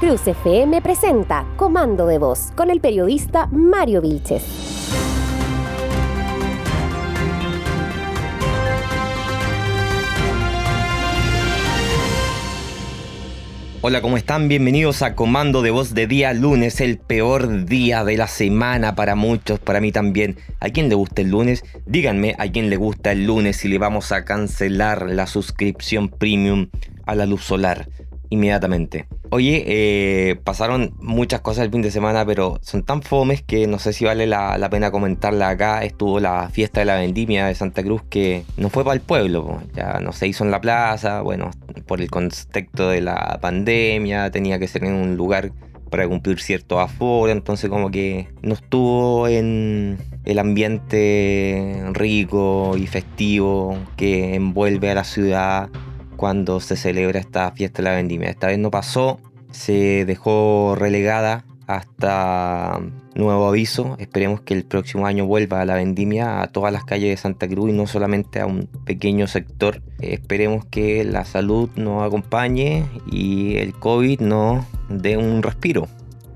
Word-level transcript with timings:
Cruz 0.00 0.26
FM 0.26 0.80
presenta 0.80 1.44
Comando 1.56 2.06
de 2.06 2.16
Voz 2.16 2.52
con 2.56 2.70
el 2.70 2.80
periodista 2.80 3.48
Mario 3.48 4.00
Vilches. 4.00 4.42
Hola, 13.82 14.00
¿cómo 14.00 14.16
están? 14.16 14.48
Bienvenidos 14.48 15.02
a 15.02 15.14
Comando 15.14 15.60
de 15.60 15.70
Voz 15.70 15.92
de 15.92 16.06
día 16.06 16.32
lunes, 16.32 16.80
el 16.80 16.96
peor 16.96 17.66
día 17.66 18.02
de 18.02 18.16
la 18.16 18.26
semana 18.26 18.94
para 18.94 19.14
muchos, 19.16 19.58
para 19.58 19.82
mí 19.82 19.92
también. 19.92 20.38
¿A 20.60 20.70
quién 20.70 20.88
le 20.88 20.94
gusta 20.94 21.20
el 21.20 21.28
lunes? 21.28 21.62
Díganme 21.84 22.36
a 22.38 22.50
quién 22.50 22.70
le 22.70 22.76
gusta 22.76 23.12
el 23.12 23.26
lunes 23.26 23.58
si 23.58 23.68
le 23.68 23.76
vamos 23.76 24.12
a 24.12 24.24
cancelar 24.24 25.10
la 25.10 25.26
suscripción 25.26 26.08
premium 26.08 26.70
a 27.04 27.14
la 27.14 27.26
luz 27.26 27.42
solar 27.44 27.86
inmediatamente. 28.30 29.06
Oye, 29.30 29.64
eh, 29.66 30.36
pasaron 30.42 30.94
muchas 30.98 31.40
cosas 31.40 31.64
el 31.64 31.70
fin 31.70 31.82
de 31.82 31.90
semana, 31.90 32.24
pero 32.24 32.58
son 32.62 32.82
tan 32.82 33.02
fomes 33.02 33.42
que 33.42 33.66
no 33.66 33.78
sé 33.78 33.92
si 33.92 34.04
vale 34.04 34.26
la, 34.26 34.68
pena 34.70 34.90
comentarla 34.90 35.50
acá. 35.50 35.84
Estuvo 35.84 36.20
la 36.20 36.48
fiesta 36.48 36.80
de 36.80 36.86
la 36.86 36.96
vendimia 36.96 37.46
de 37.46 37.54
Santa 37.54 37.82
Cruz 37.82 38.02
que 38.08 38.44
no 38.56 38.70
fue 38.70 38.84
para 38.84 38.94
el 38.94 39.00
pueblo, 39.00 39.60
ya 39.74 40.00
no 40.00 40.12
se 40.12 40.28
hizo 40.28 40.44
en 40.44 40.50
la 40.50 40.60
plaza, 40.60 41.20
bueno, 41.20 41.50
por 41.86 42.00
el 42.00 42.10
contexto 42.10 42.88
de 42.88 43.02
la 43.02 43.38
pandemia, 43.40 44.30
tenía 44.30 44.58
que 44.58 44.68
ser 44.68 44.84
en 44.84 44.94
un 44.94 45.16
lugar 45.16 45.52
para 45.90 46.06
cumplir 46.06 46.40
cierto 46.40 46.78
aforo, 46.78 47.32
entonces 47.32 47.68
como 47.68 47.90
que 47.90 48.28
no 48.42 48.54
estuvo 48.54 49.26
en 49.26 49.98
el 50.24 50.38
ambiente 50.38 51.82
rico 51.92 52.76
y 52.76 52.86
festivo 52.86 53.76
que 53.96 54.36
envuelve 54.36 54.90
a 54.90 54.94
la 54.94 55.04
ciudad 55.04 55.68
cuando 56.20 56.60
se 56.60 56.76
celebra 56.76 57.18
esta 57.18 57.50
fiesta 57.52 57.78
de 57.78 57.88
la 57.88 57.94
vendimia. 57.94 58.28
Esta 58.28 58.48
vez 58.48 58.58
no 58.58 58.70
pasó, 58.70 59.18
se 59.52 60.04
dejó 60.04 60.74
relegada 60.76 61.46
hasta 61.66 62.78
nuevo 63.14 63.48
aviso. 63.48 63.96
Esperemos 63.98 64.42
que 64.42 64.52
el 64.52 64.66
próximo 64.66 65.06
año 65.06 65.24
vuelva 65.24 65.62
a 65.62 65.64
la 65.64 65.76
vendimia 65.76 66.42
a 66.42 66.48
todas 66.48 66.74
las 66.74 66.84
calles 66.84 67.08
de 67.08 67.16
Santa 67.16 67.48
Cruz 67.48 67.70
y 67.70 67.72
no 67.72 67.86
solamente 67.86 68.38
a 68.38 68.44
un 68.44 68.68
pequeño 68.84 69.28
sector. 69.28 69.80
Esperemos 69.98 70.66
que 70.66 71.04
la 71.04 71.24
salud 71.24 71.70
nos 71.76 72.06
acompañe 72.06 72.84
y 73.10 73.56
el 73.56 73.72
COVID 73.72 74.20
nos 74.20 74.66
dé 74.90 75.16
un 75.16 75.42
respiro. 75.42 75.88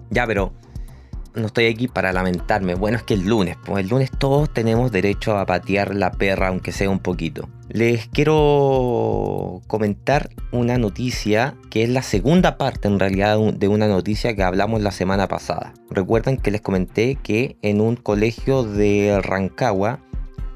Ya, 0.08 0.26
pero 0.26 0.54
no 1.34 1.46
estoy 1.46 1.66
aquí 1.66 1.88
para 1.88 2.12
lamentarme. 2.12 2.74
Bueno, 2.74 2.96
es 2.96 3.02
que 3.02 3.14
el 3.14 3.26
lunes, 3.26 3.56
pues 3.64 3.84
el 3.84 3.90
lunes 3.90 4.10
todos 4.10 4.52
tenemos 4.52 4.92
derecho 4.92 5.36
a 5.36 5.46
patear 5.46 5.94
la 5.94 6.12
perra, 6.12 6.48
aunque 6.48 6.72
sea 6.72 6.90
un 6.90 7.00
poquito. 7.00 7.48
Les 7.68 8.08
quiero 8.08 9.62
comentar 9.66 10.30
una 10.52 10.78
noticia 10.78 11.54
que 11.70 11.82
es 11.82 11.88
la 11.88 12.02
segunda 12.02 12.56
parte 12.56 12.88
en 12.88 13.00
realidad 13.00 13.38
de 13.38 13.68
una 13.68 13.88
noticia 13.88 14.34
que 14.36 14.42
hablamos 14.42 14.80
la 14.82 14.90
semana 14.90 15.28
pasada. 15.28 15.74
Recuerdan 15.90 16.36
que 16.36 16.50
les 16.50 16.60
comenté 16.60 17.16
que 17.16 17.56
en 17.62 17.80
un 17.80 17.96
colegio 17.96 18.62
de 18.62 19.20
Rancagua, 19.22 20.00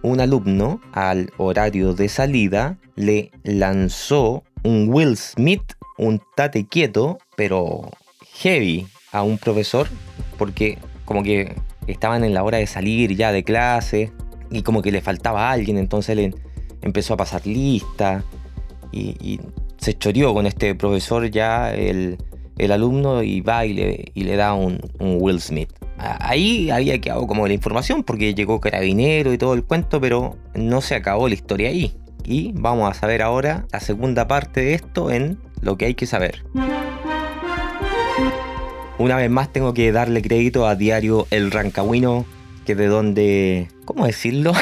un 0.03 0.21
alumno 0.21 0.81
al 0.93 1.33
horario 1.39 1.95
de 1.95 2.09
salida 2.09 2.79
le 2.95 3.33
lanzó 3.43 4.45
un 4.63 4.89
Will 4.89 5.17
Smith, 5.17 5.75
un 5.97 6.21
tate 6.37 6.67
quieto, 6.67 7.19
pero 7.37 7.91
heavy 8.35 8.87
a 9.13 9.23
un 9.23 9.39
profesor 9.39 9.89
porque 10.37 10.79
como 11.05 11.23
que 11.23 11.55
estaban 11.87 12.25
en 12.25 12.35
la 12.35 12.43
hora 12.43 12.59
de 12.59 12.67
salir 12.67 13.17
ya 13.17 13.33
de 13.33 13.45
clase 13.45 14.13
y 14.51 14.63
como 14.63 14.83
que 14.83 14.93
le 14.93 15.01
faltaba 15.01 15.51
alguien, 15.51 15.79
entonces 15.79 16.17
le 16.17 16.35
empezó 16.83 17.15
a 17.15 17.17
pasar 17.17 17.47
lista 17.47 18.25
y, 18.93 19.41
se 19.79 19.97
choreó 19.97 20.35
con 20.35 20.45
este 20.47 20.75
profesor 20.75 21.31
ya 21.31 21.73
el, 21.73 22.19
alumno 22.69 23.23
y 23.23 23.43
va 23.43 23.65
y 23.65 23.75
le, 23.75 24.37
da 24.37 24.55
un, 24.55 24.81
Will 24.99 25.41
Smith. 25.41 25.71
Ahí 25.99 26.69
había 26.71 27.01
quedado 27.01 27.29
como 27.29 27.47
la 27.47 27.55
información 27.55 28.03
porque 28.03 28.35
llegó 28.35 28.61
carabinero 28.61 29.33
y 29.33 29.39
todo 29.39 29.55
el 29.55 29.63
cuento, 29.63 30.01
pero 30.01 30.37
no 30.55 30.81
se 30.81 30.97
acabó 30.97 31.29
la 31.29 31.35
historia 31.35 31.69
ahí. 31.69 31.97
Y 32.25 32.51
vamos 32.57 32.91
a 32.91 32.95
saber 32.95 33.23
ahora 33.23 33.67
la 33.73 33.79
segunda 33.79 34.27
parte 34.27 34.63
de 34.63 34.75
esto 34.75 35.13
en 35.13 35.39
lo 35.61 35.79
que 35.79 35.85
hay 35.87 35.95
que 35.95 36.07
saber. 36.07 36.45
Una 38.99 39.15
vez 39.15 39.31
más 39.31 39.53
tengo 39.53 39.75
que 39.75 39.93
darle 39.93 40.23
crédito 40.23 40.67
a 40.67 40.75
Diario 40.75 41.29
El 41.31 41.53
Rancagüino, 41.53 42.27
que 42.67 42.75
de 42.75 42.89
donde, 42.89 43.69
¿cómo 43.85 44.07
decirlo? 44.07 44.53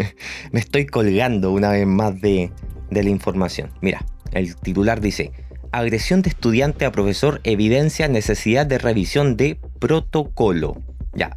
Me 0.50 0.58
estoy 0.58 0.86
colgando 0.86 1.52
una 1.52 1.70
vez 1.70 1.86
más 1.86 2.20
de, 2.20 2.50
de 2.90 3.02
la 3.04 3.10
información. 3.10 3.70
Mira, 3.80 4.04
el 4.32 4.56
titular 4.56 5.00
dice, 5.00 5.30
agresión 5.70 6.22
de 6.22 6.30
estudiante 6.30 6.84
a 6.84 6.90
profesor 6.90 7.40
evidencia 7.44 8.08
necesidad 8.08 8.66
de 8.66 8.78
revisión 8.78 9.36
de 9.36 9.60
protocolo. 9.78 10.82
Ya, 11.14 11.36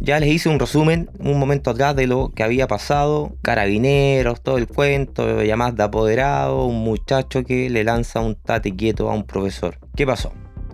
ya 0.00 0.20
les 0.20 0.28
hice 0.28 0.50
un 0.50 0.58
resumen 0.58 1.08
un 1.18 1.38
momento 1.38 1.70
atrás 1.70 1.96
de 1.96 2.06
lo 2.06 2.30
que 2.34 2.42
había 2.42 2.66
pasado. 2.66 3.36
Carabineros, 3.40 4.42
todo 4.42 4.58
el 4.58 4.66
cuento, 4.66 5.42
llamadas 5.42 5.76
de 5.76 5.82
apoderado, 5.84 6.66
un 6.66 6.84
muchacho 6.84 7.42
que 7.42 7.70
le 7.70 7.84
lanza 7.84 8.20
un 8.20 8.34
tate 8.34 8.76
quieto 8.76 9.10
a 9.10 9.14
un 9.14 9.24
profesor. 9.24 9.78
¿Qué 9.96 10.06
pasó? 10.06 10.30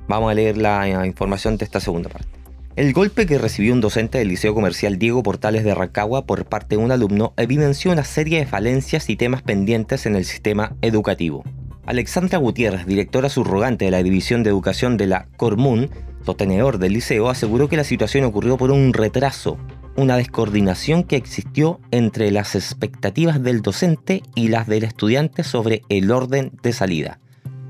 Vamos 0.09 0.31
a 0.31 0.35
leer 0.35 0.57
la 0.57 1.07
información 1.07 1.57
de 1.57 1.65
esta 1.65 1.81
segunda 1.81 2.09
parte. 2.09 2.29
El 2.77 2.93
golpe 2.93 3.25
que 3.25 3.39
recibió 3.39 3.73
un 3.73 3.81
docente 3.81 4.19
del 4.19 4.29
Liceo 4.29 4.55
Comercial 4.55 4.99
Diego 4.99 5.23
Portales 5.23 5.65
de 5.65 5.75
Rancagua 5.75 6.27
por 6.27 6.45
parte 6.45 6.77
de 6.77 6.83
un 6.83 6.93
alumno 6.93 7.33
evidenció 7.39 7.91
una 7.91 8.05
serie 8.05 8.39
de 8.39 8.47
falencias 8.47 9.09
y 9.09 9.17
temas 9.17 9.41
pendientes 9.41 10.05
en 10.05 10.15
el 10.15 10.27
sistema 10.27 10.77
educativo. 10.83 11.43
Alexandra 11.87 12.39
Gutiérrez, 12.39 12.85
directora 12.85 13.31
subrogante 13.31 13.87
de 13.87 13.91
la 13.91 14.03
División 14.03 14.43
de 14.43 14.51
Educación 14.51 14.99
de 14.99 15.07
la 15.07 15.27
Cormun, 15.39 15.89
sostenedor 16.25 16.79
del 16.79 16.93
liceo, 16.93 17.31
aseguró 17.31 17.69
que 17.69 17.79
la 17.79 17.85
situación 17.85 18.25
ocurrió 18.25 18.59
por 18.59 18.71
un 18.71 18.93
retraso, 18.93 19.57
una 19.97 20.19
descoordinación 20.19 21.03
que 21.05 21.17
existió 21.17 21.81
entre 21.91 22.31
las 22.31 22.55
expectativas 22.55 23.43
del 23.43 23.63
docente 23.63 24.23
y 24.35 24.49
las 24.49 24.67
del 24.67 24.85
estudiante 24.85 25.45
sobre 25.45 25.81
el 25.89 26.11
orden 26.11 26.53
de 26.63 26.75
salida. 26.75 27.21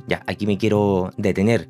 Ya, 0.08 0.22
aquí 0.26 0.46
me 0.48 0.58
quiero 0.58 1.12
detener 1.16 1.68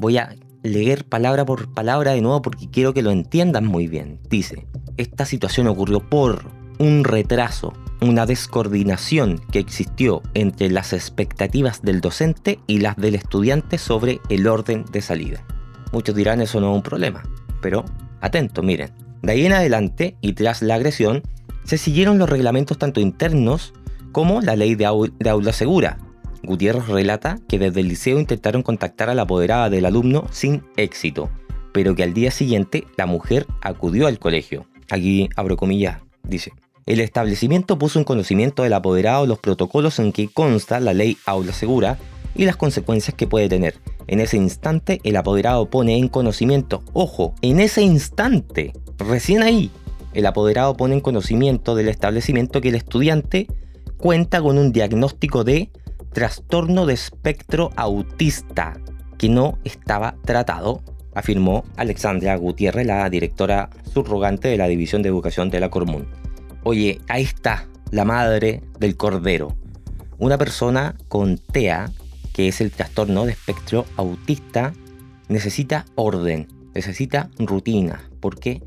Voy 0.00 0.16
a 0.16 0.34
leer 0.62 1.04
palabra 1.04 1.44
por 1.44 1.74
palabra 1.74 2.12
de 2.12 2.22
nuevo 2.22 2.40
porque 2.40 2.70
quiero 2.70 2.94
que 2.94 3.02
lo 3.02 3.10
entiendan 3.10 3.66
muy 3.66 3.86
bien. 3.86 4.18
Dice, 4.30 4.66
esta 4.96 5.26
situación 5.26 5.66
ocurrió 5.66 6.00
por 6.00 6.46
un 6.78 7.04
retraso, 7.04 7.74
una 8.00 8.24
descoordinación 8.24 9.42
que 9.52 9.58
existió 9.58 10.22
entre 10.32 10.70
las 10.70 10.94
expectativas 10.94 11.82
del 11.82 12.00
docente 12.00 12.60
y 12.66 12.78
las 12.78 12.96
del 12.96 13.14
estudiante 13.14 13.76
sobre 13.76 14.20
el 14.30 14.46
orden 14.46 14.86
de 14.90 15.02
salida. 15.02 15.44
Muchos 15.92 16.14
dirán 16.14 16.40
eso 16.40 16.62
no 16.62 16.70
es 16.70 16.76
un 16.76 16.82
problema, 16.82 17.22
pero 17.60 17.84
atento, 18.22 18.62
miren. 18.62 18.92
De 19.20 19.32
ahí 19.32 19.44
en 19.44 19.52
adelante, 19.52 20.16
y 20.22 20.32
tras 20.32 20.62
la 20.62 20.76
agresión, 20.76 21.22
se 21.64 21.76
siguieron 21.76 22.16
los 22.16 22.30
reglamentos 22.30 22.78
tanto 22.78 23.00
internos 23.00 23.74
como 24.12 24.40
la 24.40 24.56
ley 24.56 24.76
de, 24.76 24.86
aula 24.86 25.52
segura, 25.52 25.98
Gutiérrez 26.42 26.88
relata 26.88 27.38
que 27.48 27.58
desde 27.58 27.80
el 27.80 27.88
liceo 27.88 28.18
intentaron 28.18 28.62
contactar 28.62 29.10
a 29.10 29.14
la 29.14 29.22
apoderada 29.22 29.70
del 29.70 29.84
alumno 29.84 30.26
sin 30.30 30.62
éxito, 30.76 31.30
pero 31.72 31.94
que 31.94 32.02
al 32.02 32.14
día 32.14 32.30
siguiente 32.30 32.86
la 32.96 33.06
mujer 33.06 33.46
acudió 33.60 34.06
al 34.06 34.18
colegio. 34.18 34.66
Aquí 34.90 35.28
abro 35.36 35.56
comillas, 35.56 35.98
dice. 36.22 36.52
El 36.86 37.00
establecimiento 37.00 37.78
puso 37.78 37.98
en 37.98 38.04
conocimiento 38.04 38.62
del 38.62 38.72
apoderado 38.72 39.26
los 39.26 39.38
protocolos 39.38 39.98
en 39.98 40.12
que 40.12 40.28
consta 40.28 40.80
la 40.80 40.94
ley 40.94 41.18
aula 41.26 41.52
segura 41.52 41.98
y 42.34 42.46
las 42.46 42.56
consecuencias 42.56 43.14
que 43.14 43.26
puede 43.26 43.48
tener. 43.48 43.74
En 44.06 44.18
ese 44.18 44.36
instante 44.36 45.00
el 45.04 45.16
apoderado 45.16 45.70
pone 45.70 45.96
en 45.96 46.08
conocimiento, 46.08 46.82
ojo, 46.92 47.34
en 47.42 47.60
ese 47.60 47.82
instante, 47.82 48.72
recién 48.98 49.42
ahí, 49.42 49.70
el 50.14 50.26
apoderado 50.26 50.76
pone 50.76 50.94
en 50.94 51.00
conocimiento 51.00 51.74
del 51.74 51.88
establecimiento 51.88 52.60
que 52.60 52.70
el 52.70 52.74
estudiante 52.74 53.46
cuenta 53.96 54.42
con 54.42 54.58
un 54.58 54.72
diagnóstico 54.72 55.44
de 55.44 55.70
trastorno 56.12 56.86
de 56.86 56.94
espectro 56.94 57.70
autista 57.76 58.78
que 59.18 59.28
no 59.28 59.58
estaba 59.64 60.16
tratado, 60.24 60.82
afirmó 61.14 61.64
Alexandra 61.76 62.36
Gutiérrez, 62.36 62.86
la 62.86 63.08
directora 63.10 63.70
subrogante 63.92 64.48
de 64.48 64.56
la 64.56 64.68
División 64.68 65.02
de 65.02 65.08
Educación 65.08 65.50
de 65.50 65.60
la 65.60 65.70
Cormun. 65.70 66.06
Oye, 66.62 67.00
ahí 67.08 67.22
está 67.22 67.66
la 67.90 68.04
madre 68.04 68.62
del 68.78 68.96
cordero. 68.96 69.56
Una 70.18 70.38
persona 70.38 70.96
con 71.08 71.38
TEA, 71.38 71.90
que 72.32 72.48
es 72.48 72.60
el 72.60 72.70
trastorno 72.70 73.24
de 73.24 73.32
espectro 73.32 73.86
autista, 73.96 74.72
necesita 75.28 75.86
orden, 75.94 76.48
necesita 76.74 77.30
rutina, 77.38 78.10
porque 78.20 78.62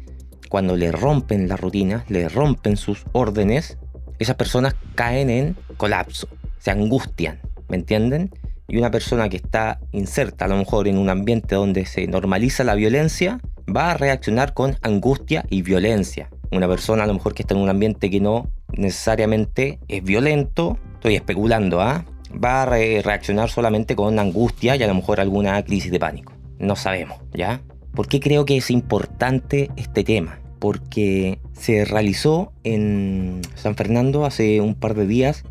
cuando 0.49 0.75
le 0.75 0.91
rompen 0.91 1.47
la 1.47 1.57
rutina, 1.57 2.05
le 2.09 2.29
rompen 2.29 2.77
sus 2.77 3.05
órdenes, 3.11 3.77
esas 4.19 4.35
personas 4.35 4.75
caen 4.95 5.29
en 5.29 5.55
colapso 5.77 6.27
se 6.63 6.71
angustian, 6.71 7.41
¿me 7.67 7.75
entienden? 7.75 8.31
Y 8.69 8.77
una 8.77 8.89
persona 8.89 9.27
que 9.27 9.35
está 9.35 9.81
inserta 9.91 10.45
a 10.45 10.47
lo 10.47 10.55
mejor 10.55 10.87
en 10.87 10.97
un 10.97 11.09
ambiente 11.09 11.55
donde 11.55 11.85
se 11.85 12.07
normaliza 12.07 12.63
la 12.63 12.73
violencia, 12.73 13.41
va 13.67 13.91
a 13.91 13.97
reaccionar 13.97 14.53
con 14.53 14.77
angustia 14.81 15.43
y 15.49 15.61
violencia. 15.61 16.29
Una 16.53 16.69
persona 16.69 17.03
a 17.03 17.07
lo 17.07 17.15
mejor 17.15 17.33
que 17.33 17.43
está 17.43 17.53
en 17.53 17.59
un 17.59 17.67
ambiente 17.67 18.09
que 18.09 18.21
no 18.21 18.49
necesariamente 18.71 19.79
es 19.89 20.01
violento, 20.01 20.77
estoy 20.93 21.15
especulando, 21.15 21.81
¿ah? 21.81 22.05
va 22.41 22.63
a 22.63 22.65
reaccionar 22.65 23.49
solamente 23.49 23.93
con 23.97 24.17
angustia 24.17 24.77
y 24.77 24.83
a 24.83 24.87
lo 24.87 24.95
mejor 24.95 25.19
alguna 25.19 25.61
crisis 25.65 25.91
de 25.91 25.99
pánico. 25.99 26.31
no 26.59 26.77
sabemos, 26.77 27.19
¿ya? 27.33 27.61
¿Por 27.93 28.07
qué 28.07 28.21
creo 28.21 28.45
que 28.45 28.55
es 28.55 28.71
importante 28.71 29.69
este 29.75 30.05
tema? 30.05 30.39
Porque 30.63 31.39
se 31.51 31.83
realizó 31.83 32.53
en 32.63 33.41
San 33.55 33.75
Fernando 33.75 34.23
hace 34.23 34.61
un 34.61 34.75
par 34.75 34.93
de 34.93 35.05
días 35.05 35.43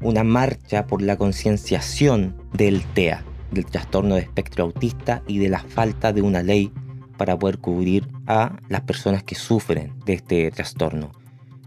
una 0.00 0.22
marcha 0.22 0.86
por 0.86 1.02
la 1.02 1.16
concienciación 1.16 2.36
del 2.52 2.84
TEA, 2.94 3.24
del 3.50 3.66
trastorno 3.66 4.14
de 4.14 4.20
espectro 4.20 4.62
autista 4.62 5.24
y 5.26 5.38
de 5.38 5.48
la 5.48 5.58
falta 5.58 6.12
de 6.12 6.22
una 6.22 6.44
ley 6.44 6.72
para 7.16 7.36
poder 7.36 7.58
cubrir 7.58 8.06
a 8.28 8.60
las 8.68 8.82
personas 8.82 9.24
que 9.24 9.34
sufren 9.34 9.92
de 10.06 10.12
este 10.12 10.48
trastorno. 10.52 11.10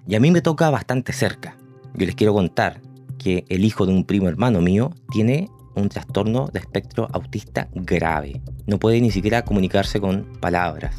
Y 0.07 0.15
a 0.15 0.21
mí 0.21 0.31
me 0.31 0.39
toca 0.39 0.69
bastante 0.69 1.11
cerca. 1.11 1.57
Yo 1.95 2.05
les 2.05 2.15
quiero 2.15 2.33
contar 2.33 2.79
que 3.17 3.43
el 3.49 3.65
hijo 3.65 3.85
de 3.85 3.91
un 3.91 4.05
primo 4.05 4.29
hermano 4.29 4.61
mío 4.61 4.93
tiene 5.11 5.49
un 5.75 5.89
trastorno 5.89 6.47
de 6.53 6.59
espectro 6.59 7.09
autista 7.11 7.67
grave. 7.73 8.39
No 8.65 8.79
puede 8.79 9.01
ni 9.01 9.11
siquiera 9.11 9.43
comunicarse 9.43 9.99
con 9.99 10.23
palabras. 10.39 10.95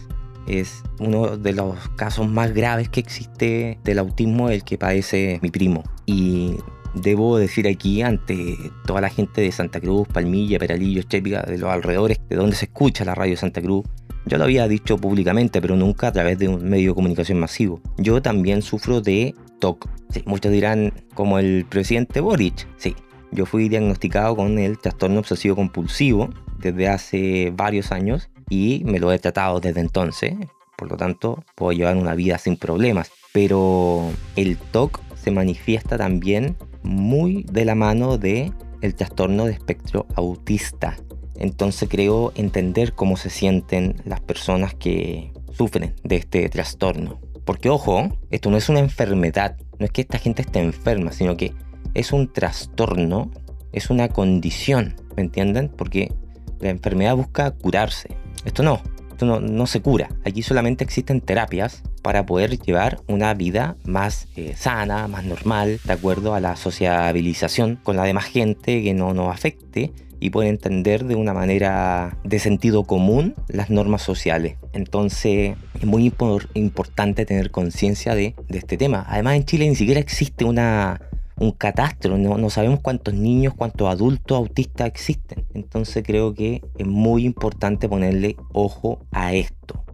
Es 0.47 0.83
uno 0.99 1.37
de 1.37 1.53
los 1.53 1.89
casos 1.97 2.29
más 2.29 2.53
graves 2.53 2.89
que 2.89 3.01
existe 3.01 3.79
del 3.85 3.99
autismo 3.99 4.51
el 4.51 4.65
que 4.65 4.79
padece 4.79 5.39
mi 5.43 5.51
primo. 5.51 5.83
Y 6.07 6.57
debo 6.95 7.39
decir 7.39 7.67
aquí 7.67 8.03
ante 8.03 8.57
toda 8.87 9.01
la 9.01 9.09
gente 9.09 9.41
de 9.41 9.53
Santa 9.53 9.81
Cruz, 9.81 10.07
Palmilla, 10.09 10.59
Peralillo, 10.59 11.03
Chepica, 11.03 11.43
de 11.43 11.59
los 11.59 11.71
alrededores, 11.71 12.21
de 12.29 12.37
donde 12.37 12.57
se 12.57 12.67
escucha 12.67 13.05
la 13.05 13.15
radio 13.15 13.37
Santa 13.37 13.61
Cruz, 13.61 13.85
yo 14.27 14.39
lo 14.39 14.45
había 14.45 14.67
dicho 14.69 14.97
públicamente, 14.97 15.61
pero 15.61 15.77
nunca 15.77 16.09
a 16.09 16.13
través 16.13 16.39
de 16.39 16.49
un 16.49 16.69
medio 16.69 16.93
de 16.93 16.95
comunicación 16.95 17.39
masivo. 17.39 17.81
Yo 17.99 18.23
también 18.23 18.63
sufro 18.63 19.03
de 19.03 19.35
TOC. 19.61 19.87
muchos 20.25 20.51
dirán 20.51 20.95
como 21.15 21.39
el 21.39 21.67
presidente 21.69 22.21
Boric. 22.21 22.67
Sí, 22.79 22.97
yo 23.33 23.45
fui 23.45 23.69
diagnosticado 23.69 24.35
con 24.35 24.59
el 24.59 24.79
trastorno 24.79 25.21
obsesivo 25.21 25.57
compulsivo 25.57 26.31
desde 26.59 26.89
hace 26.89 27.53
varios 27.55 27.93
años 27.93 28.31
y 28.49 28.83
me 28.85 28.99
lo 28.99 29.13
he 29.13 29.19
tratado 29.19 29.61
desde 29.61 29.81
entonces. 29.81 30.35
Por 30.77 30.91
lo 30.91 30.97
tanto, 30.97 31.45
puedo 31.55 31.73
llevar 31.73 31.97
una 31.97 32.15
vida 32.15 32.39
sin 32.39 32.57
problemas. 32.57 33.11
Pero 33.33 34.11
el 34.37 34.57
TOC 34.57 35.01
se 35.15 35.31
manifiesta 35.31 35.97
también 35.97 36.57
muy 36.83 37.45
de 37.51 37.65
la 37.65 37.75
mano 37.75 38.19
de 38.19 38.53
el 38.81 38.95
trastorno 38.95 39.47
de 39.47 39.53
espectro 39.53 40.07
autista. 40.15 40.97
Entonces 41.37 41.89
creo 41.89 42.33
entender 42.37 42.95
cómo 42.95 43.17
se 43.17 43.31
sienten 43.31 43.97
las 44.05 44.21
personas 44.21 44.75
que 44.75 45.33
sufren 45.53 45.95
de 46.05 46.17
este 46.17 46.49
trastorno. 46.49 47.21
Porque 47.45 47.71
ojo, 47.71 48.09
esto 48.31 48.51
no 48.51 48.57
es 48.57 48.69
una 48.69 48.81
enfermedad, 48.81 49.57
no 49.79 49.87
es 49.87 49.91
que 49.91 50.03
esta 50.03 50.19
gente 50.19 50.43
esté 50.43 50.61
enferma, 50.61 51.13
sino 51.13 51.37
que 51.37 51.55
es 51.95 52.13
un 52.13 52.33
trastorno, 52.33 53.31
es 53.73 53.91
una 53.91 54.09
condición, 54.09 54.97
¿me 55.17 55.23
entienden? 55.23 55.69
Porque 55.69 56.13
la 56.61 56.71
enfermedad 56.71 57.17
busca 57.17 57.51
curarse. 57.51 58.17
Esto 58.45 58.63
no, 58.63 58.81
esto 59.11 59.41
no, 59.41 59.67
se 59.67 59.81
cura. 59.81 60.09
Aquí 60.25 60.43
solamente 60.43 60.85
existen 60.85 61.21
terapias 61.21 61.83
para 62.03 62.27
poder 62.27 62.59
llevar 62.59 63.01
una 63.07 63.33
vida 63.35 63.77
más 63.85 64.29
eh, 64.37 64.55
sana, 64.57 65.09
más 65.09 65.25
normal, 65.25 65.81
de 65.85 65.93
acuerdo 65.93 66.35
a 66.35 66.41
la 66.41 66.57
sociabilización 66.57 67.79
con 67.83 67.97
la 67.97 68.05
demás 68.05 68.25
gente 68.25 68.83
que 68.83 68.93
no 68.93 69.15
nos 69.15 69.33
afecte 69.33 69.93
y 70.21 70.31
puede 70.31 70.49
entender 70.49 71.05
de 71.05 71.17
una 71.17 71.33
manera 71.33 72.19
de 72.25 72.39
sentido 72.39 72.85
común 72.85 73.35
las 73.49 73.71
normas 73.71 74.03
sociales. 74.03 74.57
Entonces 74.73 75.57
es 75.79 75.87
muy 75.87 76.13
importante 76.55 77.27
tener 77.27 77.51
conciencia 77.51 78.15
de, 78.15 78.35
de, 78.49 78.59
este 78.59 78.77
tema. 78.77 79.05
Además 79.09 79.37
en 79.37 79.45
Chile 79.45 79.69
ni 79.69 79.77
siquiera 79.77 80.01
existe 80.01 80.45
una, 80.45 81.01
un 81.37 81.53
catastro, 81.53 82.17
no, 82.19 82.39
no 82.39 82.51
sabemos 82.51 82.81
cuántos 82.81 83.15
niños, 83.15 83.55
cuántos 83.57 83.89
adultos 83.89 84.37
autistas 84.37 84.87
existen. 84.87 85.45
Entonces 85.55 86.03
creo 86.07 86.35
que 86.35 86.63
es 86.79 86.87
muy 86.87 87.25
importante 87.25 87.89
ponerle 87.89 88.37
ojo 88.53 89.01
a 89.11 89.33
esto. 89.35 89.85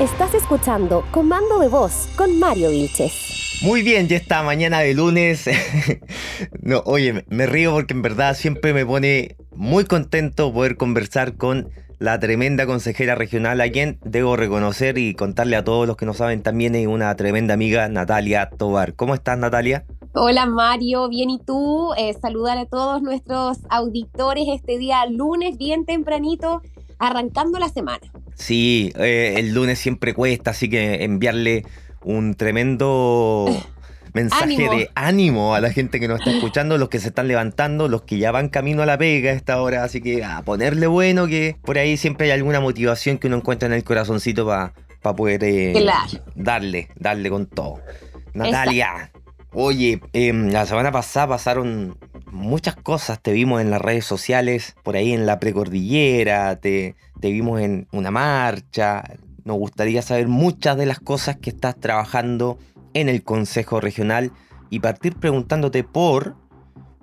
Estás 0.00 0.34
escuchando 0.34 1.04
Comando 1.12 1.58
de 1.60 1.68
Voz 1.68 2.08
con 2.16 2.38
Mario 2.38 2.70
Vilches. 2.70 3.60
Muy 3.62 3.82
bien, 3.82 4.08
ya 4.08 4.16
está 4.16 4.42
mañana 4.42 4.80
de 4.80 4.94
lunes. 4.94 5.48
no, 6.60 6.82
oye, 6.84 7.24
me 7.28 7.46
río 7.46 7.70
porque 7.72 7.94
en 7.94 8.02
verdad 8.02 8.34
siempre 8.34 8.72
me 8.72 8.84
pone 8.84 9.36
muy 9.54 9.84
contento 9.84 10.52
poder 10.52 10.76
conversar 10.76 11.36
con 11.36 11.70
la 12.02 12.18
tremenda 12.18 12.66
consejera 12.66 13.14
regional, 13.14 13.60
a 13.60 13.70
quien 13.70 13.98
debo 14.04 14.34
reconocer 14.34 14.98
y 14.98 15.14
contarle 15.14 15.54
a 15.54 15.62
todos 15.62 15.86
los 15.86 15.96
que 15.96 16.04
no 16.04 16.14
saben 16.14 16.42
también 16.42 16.74
es 16.74 16.88
una 16.88 17.14
tremenda 17.14 17.54
amiga, 17.54 17.88
Natalia 17.88 18.50
Tobar. 18.50 18.94
¿Cómo 18.94 19.14
estás, 19.14 19.38
Natalia? 19.38 19.84
Hola 20.12 20.46
Mario, 20.46 21.08
bien 21.08 21.30
y 21.30 21.38
tú. 21.38 21.92
Eh, 21.96 22.12
saludar 22.20 22.58
a 22.58 22.66
todos 22.66 23.02
nuestros 23.02 23.60
auditores 23.70 24.46
este 24.52 24.78
día 24.78 25.06
lunes, 25.06 25.56
bien 25.58 25.86
tempranito, 25.86 26.60
arrancando 26.98 27.60
la 27.60 27.68
semana. 27.68 28.12
Sí, 28.34 28.92
eh, 28.96 29.34
el 29.36 29.54
lunes 29.54 29.78
siempre 29.78 30.12
cuesta, 30.12 30.50
así 30.50 30.68
que 30.68 31.04
enviarle 31.04 31.64
un 32.02 32.34
tremendo 32.34 33.46
mensaje 34.12 34.68
de 34.68 34.90
ánimo 34.94 35.54
a 35.54 35.60
la 35.60 35.70
gente 35.70 35.98
que 35.98 36.08
nos 36.08 36.20
está 36.20 36.30
escuchando, 36.32 36.78
los 36.78 36.88
que 36.88 36.98
se 36.98 37.08
están 37.08 37.28
levantando, 37.28 37.88
los 37.88 38.02
que 38.02 38.18
ya 38.18 38.30
van 38.30 38.48
camino 38.48 38.82
a 38.82 38.86
la 38.86 38.98
pega 38.98 39.30
a 39.30 39.34
esta 39.34 39.60
hora. 39.60 39.84
Así 39.84 40.00
que 40.00 40.24
a 40.24 40.42
ponerle 40.42 40.86
bueno 40.86 41.26
que 41.26 41.56
por 41.62 41.78
ahí 41.78 41.96
siempre 41.96 42.26
hay 42.26 42.32
alguna 42.32 42.60
motivación 42.60 43.18
que 43.18 43.28
uno 43.28 43.36
encuentra 43.36 43.66
en 43.66 43.74
el 43.74 43.84
corazoncito 43.84 44.46
para 44.46 45.16
poder 45.16 45.42
eh, 45.44 45.74
darle, 46.34 46.88
darle 46.96 47.30
con 47.30 47.46
todo. 47.46 47.80
Natalia, 48.34 49.10
oye, 49.52 50.00
em, 50.12 50.50
la 50.50 50.66
semana 50.66 50.92
pasada 50.92 51.28
pasaron 51.28 51.96
muchas 52.30 52.76
cosas. 52.76 53.20
Te 53.20 53.32
vimos 53.32 53.60
en 53.60 53.70
las 53.70 53.80
redes 53.80 54.04
sociales, 54.04 54.74
por 54.82 54.96
ahí 54.96 55.12
en 55.12 55.26
la 55.26 55.38
precordillera, 55.38 56.56
te, 56.56 56.96
te 57.20 57.30
vimos 57.30 57.60
en 57.60 57.88
una 57.92 58.10
marcha. 58.10 59.04
Nos 59.44 59.56
gustaría 59.56 60.02
saber 60.02 60.28
muchas 60.28 60.76
de 60.76 60.86
las 60.86 61.00
cosas 61.00 61.36
que 61.36 61.50
estás 61.50 61.76
trabajando 61.76 62.58
en 62.94 63.08
el 63.08 63.22
Consejo 63.22 63.80
Regional 63.80 64.32
y 64.70 64.80
partir 64.80 65.16
preguntándote 65.16 65.84
por 65.84 66.36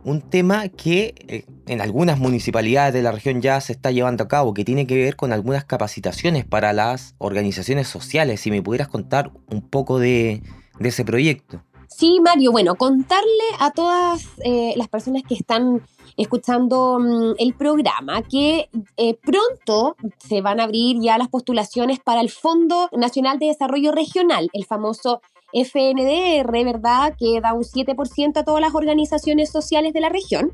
un 0.03 0.21
tema 0.21 0.68
que 0.69 1.13
eh, 1.27 1.45
en 1.68 1.81
algunas 1.81 2.19
municipalidades 2.19 2.94
de 2.94 3.01
la 3.01 3.12
región 3.12 3.41
ya 3.41 3.59
se 3.62 3.74
está 3.74 3.91
llevando 3.91 4.24
a 4.24 4.27
cabo, 4.27 4.53
que 4.53 4.65
tiene 4.65 4.88
que 4.88 4.95
ver 4.95 5.15
con 5.15 5.33
algunas 5.33 5.65
capacitaciones 5.65 6.45
para 6.45 6.74
las 6.74 7.15
organizaciones 7.18 7.88
sociales. 7.88 8.41
Si 8.41 8.51
me 8.51 8.62
pudieras 8.62 8.88
contar 8.88 9.31
un 9.51 9.62
poco 9.62 10.00
de, 10.00 10.41
ese 10.80 11.03
proyecto. 11.03 11.62
Sí, 11.88 12.19
Mario, 12.24 12.51
bueno, 12.51 12.75
contarle 12.75 13.27
a 13.59 13.71
todas 13.71 14.25
eh, 14.45 14.73
las 14.78 14.87
personas 14.87 15.23
que 15.28 15.33
están 15.33 15.81
escuchando 16.16 16.99
mm, 16.99 17.33
el 17.37 17.54
programa 17.56 18.21
que 18.21 18.69
eh, 18.95 19.16
pronto 19.16 19.95
se 20.18 20.42
van 20.42 20.59
a 20.59 20.63
abrir 20.63 20.97
ya 21.02 21.18
las 21.18 21.28
postulaciones 21.28 21.99
para 21.99 22.21
el 22.21 22.30
Fondo 22.30 22.90
Nacional 22.94 23.40
de 23.40 23.47
Desarrollo 23.47 23.92
Regional, 23.92 24.49
el 24.54 24.66
famoso 24.66 25.21
FNDR, 25.53 26.63
¿verdad? 26.63 27.15
Que 27.18 27.39
da 27.41 27.53
un 27.53 27.63
7% 27.63 28.37
a 28.37 28.44
todas 28.44 28.61
las 28.61 28.75
organizaciones 28.75 29.49
sociales 29.49 29.94
de 29.94 30.01
la 30.01 30.09
región. 30.09 30.53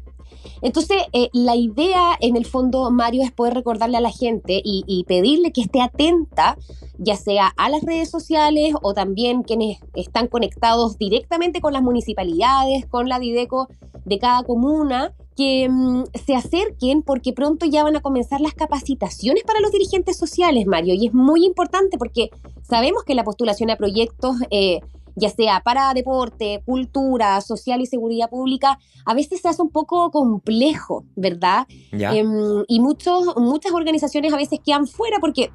Entonces, 0.62 0.98
eh, 1.14 1.30
la 1.34 1.56
idea 1.56 2.16
en 2.20 2.36
el 2.36 2.46
fondo, 2.46 2.90
Mario, 2.92 3.24
es 3.24 3.32
poder 3.32 3.54
recordarle 3.54 3.98
a 3.98 4.02
la 4.02 4.12
gente 4.12 4.62
y, 4.64 4.84
y, 4.88 5.04
pedirle 5.04 5.52
que 5.52 5.62
esté 5.62 5.82
atenta, 5.82 6.58
ya 6.98 7.16
sea 7.16 7.54
a 7.58 7.70
las 7.70 7.84
redes 7.84 8.10
sociales 8.10 8.74
o 8.82 8.94
también 8.94 9.44
quienes 9.44 9.80
están 9.96 10.28
conectados 10.28 10.98
directamente 10.98 11.62
con 11.62 11.74
las 11.74 11.84
municipalidades, 11.84 12.86
con 12.86 13.10
la 13.10 13.20
Dideco 13.20 13.68
de 14.06 14.20
cada 14.20 14.44
comuna, 14.44 15.14
que 15.36 15.68
mm, 15.70 16.04
se 16.26 16.36
acerquen 16.36 17.02
porque 17.02 17.34
pronto 17.34 17.66
ya 17.66 17.84
van 17.84 17.96
a 17.96 18.02
comenzar 18.02 18.42
las 18.42 18.54
capacitaciones 18.54 19.44
para 19.44 19.60
los 19.60 19.72
dirigentes 19.72 20.18
sociales, 20.18 20.66
Mario, 20.66 20.94
y 20.94 21.08
es 21.08 21.14
muy 21.14 21.46
importante 21.46 21.98
porque 21.98 22.30
sabemos 22.64 23.04
que 23.04 23.16
la 23.16 23.24
postulación 23.24 23.70
a 23.70 23.76
proyectos 23.76 24.38
eh, 24.50 24.80
ya 25.16 25.30
sea 25.30 25.62
para 25.62 25.94
deporte, 25.94 26.62
cultura, 26.66 27.40
social 27.42 27.82
y 27.82 27.86
seguridad 27.86 28.30
pública, 28.30 28.80
a 29.06 29.14
veces 29.14 29.42
se 29.42 29.48
hace 29.48 29.62
un 29.62 29.70
poco 29.70 30.12
complejo, 30.12 31.06
¿verdad? 31.16 31.68
Em, 31.92 32.64
y 32.68 32.80
muchos, 32.80 33.36
muchas 33.38 33.72
organizaciones 33.72 34.34
a 34.34 34.38
veces 34.38 34.60
quedan 34.64 34.88
fuera 34.88 35.18
porque 35.20 35.52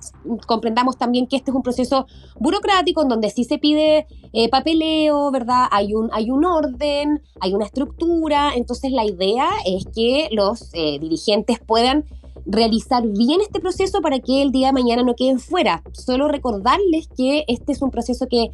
comprendamos 0.47 0.97
también 0.97 1.27
que 1.27 1.37
este 1.37 1.51
es 1.51 1.55
un 1.55 1.63
proceso 1.63 2.07
burocrático 2.39 3.03
en 3.03 3.09
donde 3.09 3.31
sí 3.31 3.45
se 3.45 3.59
pide 3.59 4.07
eh, 4.33 4.49
papeleo, 4.49 5.31
¿verdad? 5.31 5.67
Hay 5.71 5.95
un, 5.95 6.11
hay 6.13 6.31
un 6.31 6.45
orden, 6.45 7.23
hay 7.41 7.55
una 7.55 7.67
estructura, 7.67 8.53
entonces 8.55 8.93
la 8.93 9.05
idea 9.05 9.49
es 9.67 9.85
que 9.95 10.29
los 10.33 10.71
eh, 10.73 10.99
dirigentes 10.99 11.59
puedan 11.59 12.05
realizar 12.47 13.07
bien 13.07 13.41
este 13.41 13.61
proceso 13.61 14.01
para 14.01 14.19
que 14.21 14.43
el 14.43 14.53
día 14.53 14.69
de 14.69 14.73
mañana 14.73 15.03
no 15.03 15.15
queden 15.15 15.39
fuera. 15.39 15.83
Solo 15.93 16.29
recordarles 16.29 17.09
que 17.17 17.45
este 17.49 17.73
es 17.73 17.83
un 17.83 17.91
proceso 17.91 18.27
que 18.29 18.51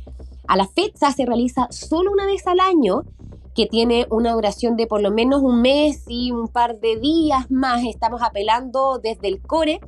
a 0.48 0.56
la 0.56 0.66
fecha 0.66 1.12
se 1.12 1.26
realiza 1.26 1.68
solo 1.70 2.10
una 2.12 2.26
vez 2.26 2.46
al 2.46 2.60
año, 2.60 3.02
que 3.54 3.66
tiene 3.66 4.06
una 4.10 4.32
duración 4.32 4.76
de 4.76 4.86
por 4.86 5.00
lo 5.00 5.10
menos 5.10 5.42
un 5.42 5.62
mes 5.62 6.04
y 6.08 6.30
un 6.30 6.46
par 6.48 6.78
de 6.78 6.96
días 6.96 7.50
más. 7.50 7.82
Estamos 7.84 8.20
apelando 8.22 8.98
desde 9.02 9.28
el 9.28 9.40
CORE. 9.40 9.80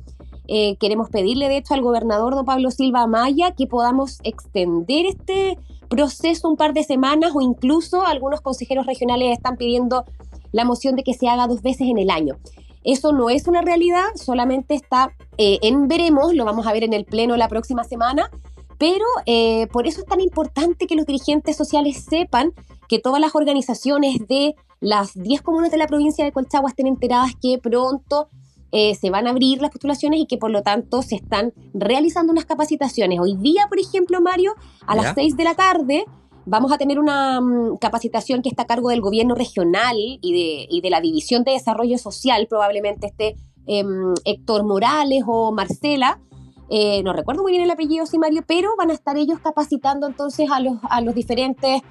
Eh, 0.47 0.75
queremos 0.77 1.09
pedirle, 1.09 1.47
de 1.47 1.57
hecho, 1.57 1.75
al 1.75 1.81
gobernador 1.81 2.33
don 2.33 2.45
Pablo 2.45 2.71
Silva 2.71 3.03
Amaya 3.03 3.51
que 3.51 3.67
podamos 3.67 4.17
extender 4.23 5.05
este 5.05 5.59
proceso 5.87 6.49
un 6.49 6.57
par 6.57 6.73
de 6.73 6.83
semanas 6.83 7.33
o 7.35 7.41
incluso 7.41 8.05
algunos 8.05 8.41
consejeros 8.41 8.87
regionales 8.87 9.31
están 9.31 9.57
pidiendo 9.57 10.05
la 10.51 10.65
moción 10.65 10.95
de 10.95 11.03
que 11.03 11.13
se 11.13 11.27
haga 11.27 11.47
dos 11.47 11.61
veces 11.61 11.87
en 11.87 11.97
el 11.97 12.09
año. 12.09 12.37
eso 12.83 13.11
no 13.11 13.29
es 13.29 13.47
una 13.47 13.61
realidad, 13.61 14.05
solamente 14.15 14.73
está 14.73 15.11
eh, 15.37 15.59
en 15.61 15.87
veremos, 15.87 16.33
lo 16.33 16.45
vamos 16.45 16.65
a 16.65 16.73
ver 16.73 16.83
en 16.83 16.93
el 16.93 17.05
pleno 17.05 17.35
la 17.37 17.47
próxima 17.47 17.83
semana, 17.83 18.31
pero 18.79 19.05
eh, 19.25 19.67
por 19.67 19.85
eso 19.85 19.99
es 19.99 20.07
tan 20.07 20.21
importante 20.21 20.87
que 20.87 20.95
los 20.95 21.05
dirigentes 21.05 21.55
sociales 21.55 22.03
sepan 22.09 22.53
que 22.87 22.97
todas 22.97 23.21
las 23.21 23.35
organizaciones 23.35 24.27
de 24.27 24.55
las 24.79 25.13
10 25.13 25.41
comunas 25.41 25.69
de 25.69 25.77
la 25.77 25.85
provincia 25.85 26.25
de 26.25 26.31
Colchagua 26.31 26.69
estén 26.69 26.87
enteradas 26.87 27.33
que 27.39 27.59
pronto 27.59 28.29
eh, 28.71 28.95
se 28.95 29.09
van 29.09 29.27
a 29.27 29.31
abrir 29.31 29.61
las 29.61 29.71
postulaciones 29.71 30.21
y 30.21 30.25
que 30.27 30.37
por 30.37 30.49
lo 30.49 30.61
tanto 30.63 31.01
se 31.01 31.15
están 31.15 31.53
realizando 31.73 32.31
unas 32.31 32.45
capacitaciones. 32.45 33.19
Hoy 33.19 33.35
día, 33.35 33.67
por 33.67 33.79
ejemplo, 33.79 34.21
Mario, 34.21 34.53
a 34.87 34.95
las 34.95 35.13
6 35.13 35.35
de 35.35 35.43
la 35.43 35.55
tarde 35.55 36.05
vamos 36.45 36.71
a 36.71 36.77
tener 36.77 36.99
una 36.99 37.41
mm, 37.41 37.77
capacitación 37.77 38.41
que 38.41 38.49
está 38.49 38.63
a 38.63 38.67
cargo 38.67 38.89
del 38.89 39.01
gobierno 39.01 39.35
regional 39.35 39.95
y 39.97 40.33
de, 40.33 40.67
y 40.69 40.81
de 40.81 40.89
la 40.89 41.01
División 41.01 41.43
de 41.43 41.51
Desarrollo 41.51 41.97
Social, 41.97 42.47
probablemente 42.47 43.07
esté 43.07 43.35
em, 43.67 44.13
Héctor 44.23 44.63
Morales 44.63 45.23
o 45.27 45.51
Marcela. 45.51 46.21
Eh, 46.69 47.01
no 47.03 47.13
recuerdo 47.13 47.41
muy 47.41 47.51
bien 47.51 47.63
el 47.63 47.71
apellido, 47.71 48.05
sí, 48.05 48.17
Mario, 48.19 48.43
pero 48.45 48.69
van 48.77 48.91
a 48.91 48.93
estar 48.93 49.17
ellos 49.17 49.39
capacitando 49.39 50.07
entonces 50.07 50.49
a 50.51 50.59
los, 50.59 50.77
a 50.89 51.01
los 51.01 51.15
diferentes 51.15 51.81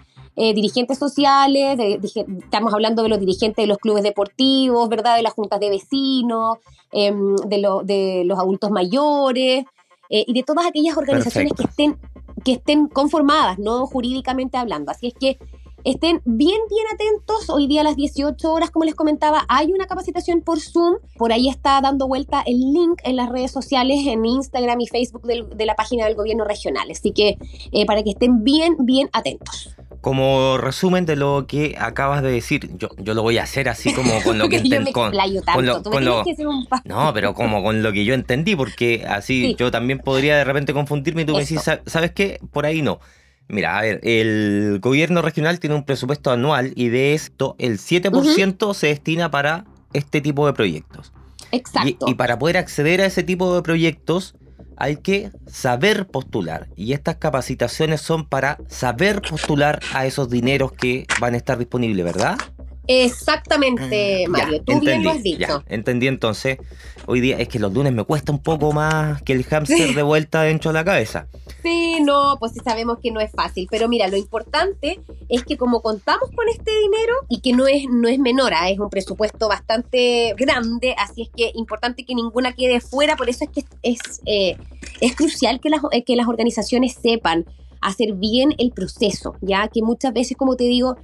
eh, 0.41 0.55
dirigentes 0.55 0.99
sociales, 0.99 1.81
estamos 2.01 2.73
hablando 2.73 3.03
de 3.03 3.09
los 3.09 3.19
dirigentes 3.19 3.61
de 3.61 3.67
los 3.67 3.79
clubes 3.79 4.05
deportivos, 4.05 4.89
¿verdad? 4.89 5.17
De 5.17 5.23
las 5.23 5.33
juntas 5.33 5.59
de 5.59 5.69
vecinos, 5.69 6.59
em, 6.93 7.35
de, 7.35 7.67
de, 7.83 8.23
los 8.25 8.39
adultos 8.39 8.71
mayores 8.71 9.65
eh, 10.11 10.25
y 10.29 10.33
de 10.33 10.45
todas 10.45 10.65
aquellas 10.65 10.97
organizaciones 10.97 11.55
que 11.55 11.65
estén, 11.65 11.99
que 12.45 12.53
estén 12.53 12.87
conformadas, 12.87 13.59
no 13.59 13.85
jurídicamente 13.89 14.57
hablando. 14.57 14.93
Así 14.93 15.09
es 15.09 15.15
que 15.15 15.39
estén 15.85 16.21
bien, 16.25 16.59
bien 16.69 16.87
atentos. 16.93 17.51
Hoy 17.51 17.67
día 17.67 17.83
a 17.83 17.85
las 17.85 17.97
18 17.97 18.53
horas, 18.53 18.71
como 18.71 18.85
les 18.85 18.95
comentaba, 18.95 19.45
hay 19.49 19.73
una 19.73 19.87
capacitación 19.87 20.41
por 20.43 20.61
Zoom. 20.61 20.97
Por 21.17 21.33
ahí 21.33 21.49
está 21.49 21.81
dando 21.81 22.09
vuelta 22.09 22.43
el 22.47 22.59
link 22.59 23.01
en 23.05 23.17
las 23.17 23.29
redes 23.29 23.51
sociales, 23.51 24.01
en 24.07 24.25
Instagram 24.25 24.81
y 24.81 24.87
Facebook 24.87 25.23
de 25.23 25.67
la 25.67 25.75
página 25.75 26.07
del 26.07 26.15
gobierno 26.15 26.45
regional. 26.45 26.91
Así 26.91 27.13
que 27.13 27.39
eh, 27.73 27.87
para 27.87 28.03
que 28.03 28.11
estén 28.11 28.45
bien, 28.45 28.77
bien 28.81 29.09
atentos 29.13 29.75
como 30.01 30.59
resumen 30.59 31.07
de 31.07 31.17
lo 31.17 31.47
que 31.47 31.77
acabas 31.79 32.23
de 32.23 32.31
decir, 32.31 32.71
yo, 32.79 32.89
yo 32.99 33.15
lo 33.15 33.23
voy 33.23 33.39
a 33.39 33.43
hacer 33.43 33.69
así 33.69 33.93
como 33.93 34.23
con 34.23 34.39
lo 34.39 34.49
que 34.49 34.57
entendí. 34.57 34.93
Con, 34.93 35.13
no, 36.85 37.13
pero 37.13 37.35
como 37.35 37.63
con 37.63 37.83
lo 37.83 37.93
que 37.93 38.05
yo 38.05 38.15
entendí, 38.15 38.55
porque 38.57 39.05
así 39.09 39.55
yo 39.59 39.71
también 39.71 39.99
podría 39.99 40.37
de 40.37 40.45
repente 40.45 40.73
confundirme 40.73 41.23
y 41.23 41.25
tú 41.25 41.35
me 41.35 41.41
decís, 41.41 41.61
¿sabes 41.87 42.13
qué? 42.13 42.41
Por 42.53 42.67
ahí 42.67 42.83
no. 42.83 43.01
Mira, 43.49 43.79
a 43.79 43.83
ver, 43.83 44.01
el 44.03 44.79
gobierno 44.81 45.23
regional 45.23 45.59
tiene 45.59 45.75
un 45.75 45.85
presupuesto 45.85 46.31
anual 46.31 46.73
y 46.77 46.89
de 46.89 47.15
esto 47.15 47.57
el 47.59 47.79
7% 47.79 48.75
se 48.75 48.89
destina 48.89 49.31
para 49.31 49.65
este 49.93 50.21
tipo 50.21 50.47
de 50.47 50.53
proyectos. 50.53 51.13
Exacto. 51.51 52.07
y 52.07 52.15
para 52.15 52.39
poder 52.39 52.59
acceder 52.59 53.01
a 53.01 53.07
ese 53.07 53.23
tipo 53.23 53.55
de 53.55 53.63
proyectos, 53.63 54.35
hay 54.77 54.97
que 54.97 55.31
saber 55.47 56.07
postular 56.07 56.69
y 56.77 56.93
estas 56.93 57.17
capacitaciones 57.17 58.01
son 58.01 58.27
para 58.27 58.59
saber 58.69 59.23
postular 59.23 59.81
a 59.95 60.07
esos 60.07 60.29
dineros 60.29 60.73
que 60.73 61.07
van 61.21 61.35
a 61.35 61.37
estar 61.39 61.59
disponibles, 61.59 62.05
¿verdad? 62.05 62.39
Exactamente, 62.91 64.25
mm, 64.27 64.31
Mario. 64.31 64.63
Tú 64.63 64.81
bien 64.81 65.05
lo 65.05 65.11
has 65.11 65.23
dicho. 65.23 65.63
entendí 65.69 66.07
entonces. 66.09 66.59
Hoy 67.07 67.21
día 67.21 67.39
es 67.39 67.49
que 67.49 67.59
los 67.59 67.73
lunes 67.73 67.93
me 67.93 68.05
cuesta 68.05 68.33
un 68.33 68.39
poco 68.39 68.73
más 68.73 69.23
que 69.23 69.33
el 69.33 69.45
hámster 69.45 69.95
de 69.95 70.03
vuelta 70.03 70.43
dentro 70.43 70.71
de 70.71 70.75
la 70.75 70.85
cabeza. 70.85 71.27
Sí, 71.63 72.01
no, 72.03 72.37
pues 72.39 72.53
sí 72.53 72.61
sabemos 72.65 72.99
que 73.03 73.11
no 73.11 73.21
es 73.21 73.31
fácil. 73.31 73.67
Pero 73.71 73.89
mira, 73.89 74.09
lo 74.09 74.17
importante 74.17 75.01
es 75.29 75.45
que 75.45 75.57
como 75.57 75.81
contamos 75.81 76.31
con 76.35 76.49
este 76.49 76.71
dinero 76.71 77.15
y 77.29 77.41
que 77.41 77.53
no 77.53 77.67
es, 77.67 77.85
no 77.91 78.09
es 78.09 78.19
menor, 78.19 78.53
¿ah? 78.55 78.71
es 78.71 78.79
un 78.79 78.91
presupuesto 78.91 79.49
bastante 79.49 80.35
grande, 80.37 80.95
así 80.99 81.23
es 81.23 81.29
que 81.35 81.53
importante 81.55 82.05
que 82.05 82.15
ninguna 82.15 82.53
quede 82.53 82.81
fuera. 82.81 83.17
Por 83.17 83.29
eso 83.29 83.45
es 83.45 83.51
que 83.51 83.65
es, 83.83 84.21
eh, 84.27 84.57
es 85.01 85.15
crucial 85.15 85.61
que 85.61 85.71
las, 85.71 85.81
que 86.07 86.17
las 86.17 86.27
organizaciones 86.27 86.95
sepan 86.95 87.45
hacer 87.81 88.15
bien 88.15 88.55
el 88.59 88.73
proceso, 88.73 89.37
ya 89.41 89.69
que 89.69 89.83
muchas 89.83 90.13
veces, 90.13 90.37
como 90.37 90.57
te 90.57 90.65
digo, 90.65 90.97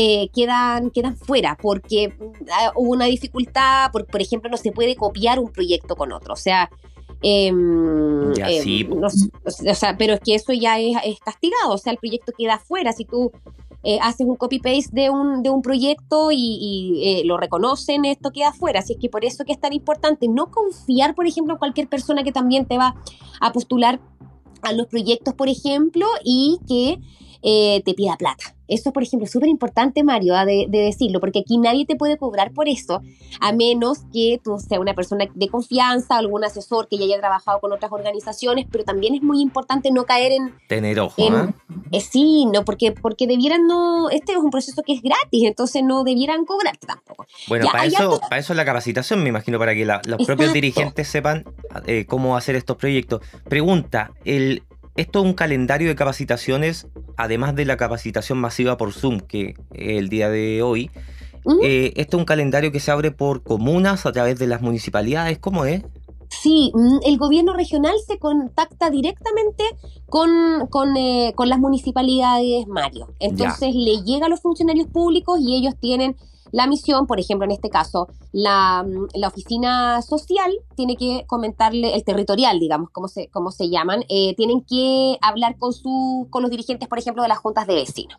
eh, 0.00 0.30
quedan, 0.32 0.90
quedan 0.90 1.16
fuera 1.16 1.58
porque 1.60 2.16
ah, 2.52 2.70
hubo 2.76 2.92
una 2.92 3.06
dificultad, 3.06 3.90
por, 3.90 4.06
por 4.06 4.22
ejemplo, 4.22 4.48
no 4.48 4.56
se 4.56 4.70
puede 4.70 4.94
copiar 4.94 5.40
un 5.40 5.50
proyecto 5.50 5.96
con 5.96 6.12
otro, 6.12 6.34
o 6.34 6.36
sea... 6.36 6.70
Em, 7.20 8.32
em, 8.46 8.92
o 9.02 9.74
sea, 9.74 9.96
pero 9.98 10.14
es 10.14 10.20
que 10.20 10.36
eso 10.36 10.52
ya 10.52 10.78
es, 10.78 11.18
castigado, 11.18 11.72
o 11.72 11.78
sea, 11.78 11.92
el 11.92 11.98
proyecto 11.98 12.30
queda 12.38 12.60
fuera. 12.60 12.92
Si 12.92 13.06
tú 13.06 13.32
eh, 13.82 13.98
haces 14.00 14.24
un 14.24 14.36
copy-paste 14.36 14.90
de 14.92 15.10
un, 15.10 15.42
de 15.42 15.50
un 15.50 15.60
proyecto 15.60 16.28
y, 16.30 17.00
eh, 17.02 17.22
lo 17.24 17.36
reconocen, 17.36 18.04
esto 18.04 18.30
queda 18.30 18.52
fuera. 18.52 18.78
Así 18.78 18.92
es 18.92 19.00
que 19.00 19.08
por 19.08 19.24
eso 19.24 19.44
que 19.44 19.50
es 19.50 19.58
tan 19.58 19.72
importante 19.72 20.28
no 20.28 20.52
confiar, 20.52 21.16
por 21.16 21.26
ejemplo, 21.26 21.54
en 21.54 21.58
cualquier 21.58 21.88
persona 21.88 22.22
que 22.22 22.30
también 22.30 22.66
te 22.66 22.78
va 22.78 22.94
a 23.40 23.52
postular 23.52 23.98
a 24.62 24.72
los 24.72 24.86
proyectos, 24.86 25.34
por 25.34 25.48
ejemplo, 25.48 26.06
y 26.22 26.60
que 26.68 27.00
eh, 27.42 27.82
te 27.84 27.94
pida 27.94 28.16
plata. 28.16 28.54
Eso, 28.68 28.92
por 28.92 29.02
ejemplo, 29.02 29.24
es 29.24 29.30
súper 29.30 29.48
importante, 29.48 30.04
Mario, 30.04 30.36
ah, 30.36 30.44
de, 30.44 30.66
decirlo, 30.68 31.20
porque 31.20 31.38
aquí 31.38 31.56
nadie 31.56 31.86
te 31.86 31.96
puede 31.96 32.18
cobrar 32.18 32.52
por 32.52 32.68
eso, 32.68 33.00
a 33.40 33.52
menos 33.52 34.00
que 34.12 34.38
tú 34.44 34.58
seas 34.58 34.78
una 34.78 34.92
persona 34.92 35.24
de 35.32 35.48
confianza, 35.48 36.18
algún 36.18 36.44
asesor 36.44 36.86
que 36.86 36.98
ya 36.98 37.04
haya 37.04 37.18
trabajado 37.18 37.60
con 37.60 37.72
otras 37.72 37.90
organizaciones, 37.90 38.66
pero 38.70 38.84
también 38.84 39.14
es 39.14 39.22
muy 39.22 39.40
importante 39.40 39.90
no 39.90 40.04
caer 40.04 40.32
en... 40.32 40.54
Tener 40.68 41.00
ojo, 41.00 41.14
¿eh? 41.22 41.54
¿eh? 41.92 42.00
Sí, 42.00 42.44
no, 42.52 42.64
porque, 42.64 42.92
porque 42.92 43.26
debieran 43.26 43.66
no... 43.66 44.10
Este 44.10 44.32
es 44.32 44.38
un 44.38 44.50
proceso 44.50 44.82
que 44.82 44.92
es 44.92 45.00
gratis, 45.00 45.44
entonces 45.44 45.82
no 45.82 46.04
debieran 46.04 46.44
cobrarte 46.44 46.86
tampoco. 46.86 47.26
Bueno, 47.48 47.68
para, 47.72 47.86
eso, 47.86 48.20
para 48.20 48.38
eso 48.38 48.52
la 48.52 48.66
capacitación, 48.66 49.22
me 49.22 49.30
imagino, 49.30 49.58
para 49.58 49.74
que 49.74 49.86
los 49.86 50.26
propios 50.26 50.52
dirigentes 50.52 51.08
sepan 51.08 51.44
eh, 51.86 52.04
cómo 52.06 52.36
hacer 52.36 52.54
estos 52.54 52.76
proyectos. 52.76 53.22
Pregunta, 53.48 54.12
el, 54.26 54.62
esto 54.98 55.20
es 55.20 55.24
un 55.24 55.34
calendario 55.34 55.88
de 55.88 55.94
capacitaciones, 55.94 56.88
además 57.18 57.54
de 57.56 57.66
la 57.66 57.76
capacitación 57.76 58.38
masiva 58.38 58.78
por 58.78 58.92
Zoom, 58.92 59.20
que 59.20 59.56
el 59.72 60.08
día 60.08 60.30
de 60.30 60.62
hoy. 60.62 60.90
Eh, 61.62 61.92
esto 61.96 62.16
es 62.16 62.20
un 62.20 62.26
calendario 62.26 62.72
que 62.72 62.80
se 62.80 62.90
abre 62.90 63.10
por 63.10 63.42
comunas 63.42 64.06
a 64.06 64.12
través 64.12 64.38
de 64.38 64.46
las 64.46 64.62
municipalidades. 64.62 65.38
¿Cómo 65.38 65.64
es? 65.64 65.82
Sí, 66.28 66.70
mm, 66.74 66.98
el 67.04 67.18
gobierno 67.18 67.54
regional 67.54 67.94
se 68.06 68.18
contacta 68.18 68.90
directamente 68.90 69.64
con, 70.08 70.66
con, 70.68 70.96
eh, 70.96 71.34
las 71.46 71.58
municipalidades, 71.58 72.66
Mario. 72.68 73.08
Entonces 73.18 73.74
le 73.74 74.02
llega 74.02 74.26
a 74.26 74.28
los 74.28 74.40
funcionarios 74.40 74.86
públicos 74.88 75.40
y 75.40 75.56
ellos 75.56 75.74
tienen 75.80 76.16
la 76.52 76.66
misión, 76.66 77.06
por 77.06 77.20
ejemplo, 77.20 77.44
en 77.44 77.52
este 77.52 77.70
caso, 77.70 78.08
la, 78.32 78.84
oficina 79.26 80.00
social 80.02 80.50
tiene 80.74 80.96
que 80.96 81.24
comentarle, 81.26 81.94
el 81.94 82.04
territorial, 82.04 82.58
digamos, 82.58 82.90
como 82.90 83.08
se, 83.08 83.28
como 83.28 83.50
se 83.50 83.68
llaman, 83.68 84.04
eh, 84.08 84.34
tienen 84.36 84.62
que 84.62 85.18
hablar 85.20 85.58
con, 85.58 85.72
su, 85.72 86.26
con 86.30 86.42
los 86.42 86.50
dirigentes, 86.50 86.88
por 86.88 86.98
ejemplo, 86.98 87.22
de 87.22 87.28
las 87.28 87.38
juntas 87.38 87.66
de 87.66 87.74
vecinos. 87.74 88.18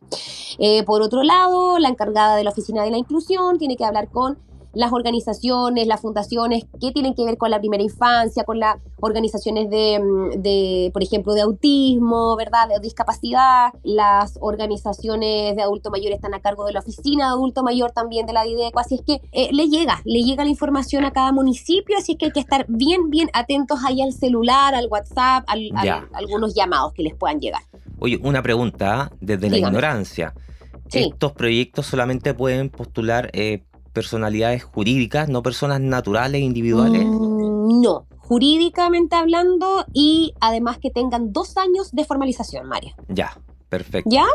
Eh, 0.59 0.83
por 0.83 1.01
otro 1.01 1.23
lado, 1.23 1.79
la 1.79 1.89
encargada 1.89 2.35
de 2.35 2.43
la 2.43 2.51
oficina 2.51 2.83
de 2.83 2.91
la 2.91 2.97
inclusión 2.97 3.57
tiene 3.57 3.75
que 3.75 3.85
hablar 3.85 4.09
con 4.09 4.37
las 4.73 4.91
organizaciones, 4.91 5.87
las 5.87 6.01
fundaciones 6.01 6.65
que 6.79 6.91
tienen 6.91 7.15
que 7.15 7.25
ver 7.25 7.37
con 7.37 7.49
la 7.51 7.59
primera 7.59 7.83
infancia, 7.83 8.43
con 8.43 8.59
las 8.59 8.77
organizaciones 8.99 9.69
de, 9.69 9.99
mm, 9.99 10.41
de, 10.41 10.89
por 10.93 11.03
ejemplo, 11.03 11.33
de 11.33 11.41
autismo, 11.41 12.35
¿verdad? 12.35 12.67
De 12.67 12.79
discapacidad. 12.79 13.69
Las 13.83 14.37
organizaciones 14.41 15.55
de 15.55 15.61
adulto 15.61 15.89
mayor 15.89 16.13
están 16.13 16.33
a 16.33 16.41
cargo 16.41 16.65
de 16.65 16.73
la 16.73 16.79
oficina 16.79 17.25
de 17.25 17.31
adulto 17.31 17.63
mayor 17.63 17.91
también 17.91 18.25
de 18.25 18.33
la 18.33 18.43
DIDECO. 18.43 18.79
Así 18.79 18.95
es 18.95 19.01
que 19.01 19.21
eh, 19.31 19.49
le 19.51 19.67
llega, 19.67 20.01
le 20.05 20.23
llega 20.23 20.43
la 20.43 20.49
información 20.49 21.05
a 21.05 21.11
cada 21.11 21.31
municipio, 21.31 21.97
así 21.97 22.13
es 22.13 22.17
que 22.17 22.25
hay 22.25 22.31
que 22.31 22.39
estar 22.39 22.65
bien, 22.67 23.09
bien 23.09 23.29
atentos 23.33 23.79
ahí 23.85 24.01
al 24.01 24.13
celular, 24.13 24.75
al 24.75 24.87
WhatsApp, 24.87 25.45
a 25.47 26.07
algunos 26.13 26.55
llamados 26.55 26.93
que 26.93 27.03
les 27.03 27.15
puedan 27.15 27.39
llegar. 27.39 27.61
Oye, 27.99 28.19
una 28.23 28.41
pregunta 28.41 29.11
desde 29.19 29.49
la 29.49 29.57
ignorancia. 29.57 30.33
¿Estos 30.91 31.33
proyectos 31.33 31.85
solamente 31.85 32.33
pueden 32.33 32.69
postular 32.69 33.29
eh, 33.33 33.63
personalidades 33.89 34.63
jurídicas, 34.63 35.29
no 35.29 35.43
personas 35.43 35.81
naturales, 35.81 36.41
individuales? 36.41 37.05
Mm, 37.05 37.81
no, 37.81 38.05
jurídicamente 38.17 39.15
hablando 39.15 39.85
y 39.93 40.33
además 40.39 40.77
que 40.77 40.91
tengan 40.91 41.33
dos 41.33 41.57
años 41.57 41.91
de 41.91 42.05
formalización, 42.05 42.67
Mario. 42.67 42.93
Ya, 43.07 43.37
perfecto. 43.69 44.09
¿Ya? 44.11 44.25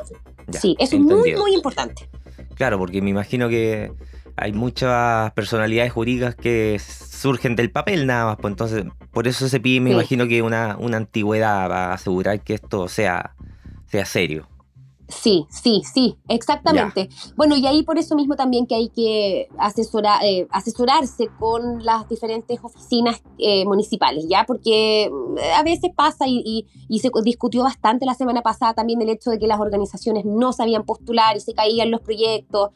sí, 0.50 0.76
eso 0.78 0.96
es 0.96 1.02
muy, 1.02 1.34
muy 1.36 1.54
importante. 1.54 2.08
Claro, 2.54 2.78
porque 2.78 3.00
me 3.00 3.10
imagino 3.10 3.48
que 3.48 3.92
hay 4.36 4.52
muchas 4.52 5.32
personalidades 5.32 5.92
jurídicas 5.92 6.34
que 6.34 6.80
surgen 6.80 7.56
del 7.56 7.70
papel 7.70 8.06
nada 8.06 8.26
más, 8.26 8.36
pues 8.36 8.52
entonces 8.52 8.84
por 9.12 9.28
eso 9.28 9.48
se 9.48 9.60
pide, 9.60 9.80
me 9.80 9.92
imagino 9.92 10.26
que 10.26 10.42
una, 10.42 10.76
una 10.78 10.96
antigüedad 10.96 11.68
para 11.68 11.92
asegurar 11.92 12.40
que 12.40 12.54
esto 12.54 12.88
sea, 12.88 13.34
sea 13.86 14.04
serio. 14.04 14.48
Sí, 15.08 15.46
sí, 15.50 15.82
sí, 15.92 16.16
exactamente. 16.28 17.10
Bueno, 17.36 17.56
y 17.56 17.66
ahí 17.66 17.82
por 17.82 17.98
eso 17.98 18.14
mismo 18.14 18.36
también 18.36 18.66
que 18.66 18.74
hay 18.74 18.88
que 18.88 19.48
asesora, 19.58 20.18
eh, 20.24 20.46
asesorarse 20.50 21.28
con 21.38 21.84
las 21.84 22.08
diferentes 22.08 22.58
oficinas 22.62 23.22
eh, 23.38 23.64
municipales, 23.66 24.24
¿ya? 24.28 24.44
Porque 24.46 25.10
mm, 25.12 25.38
a 25.58 25.62
veces 25.62 25.90
pasa 25.94 26.24
y, 26.26 26.66
se 26.98 27.10
discutió 27.22 27.64
bastante 27.64 28.06
la 28.06 28.14
semana 28.14 28.40
pasada 28.40 28.72
también 28.72 29.02
el 29.02 29.10
hecho 29.10 29.30
de 29.30 29.38
que 29.38 29.46
las 29.46 29.60
organizaciones 29.60 30.24
no 30.24 30.52
sabían 30.52 30.84
postular 30.84 31.36
y 31.36 31.40
se 31.40 31.52
caían 31.52 31.90
los 31.90 32.00
proyectos. 32.00 32.70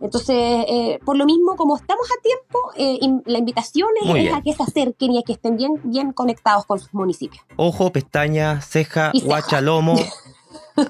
Entonces, 0.00 0.64
eh, 0.68 1.00
por 1.04 1.16
lo 1.16 1.26
mismo, 1.26 1.56
como 1.56 1.76
estamos 1.76 2.06
a 2.06 2.22
tiempo, 2.22 2.58
eh, 2.76 3.22
la 3.26 3.38
invitación 3.38 3.88
es, 4.04 4.32
a 4.32 4.42
que 4.42 4.52
se 4.52 4.62
acerquen 4.62 5.12
y 5.12 5.18
a 5.18 5.22
que 5.22 5.32
estén 5.32 5.56
bien, 5.56 5.72
bien 5.84 6.12
conectados 6.12 6.66
con 6.66 6.78
sus 6.78 6.92
municipios. 6.94 7.44
Ojo, 7.56 7.90
pestaña, 7.92 8.60
ceja, 8.60 9.12
guachalomo. 9.24 9.96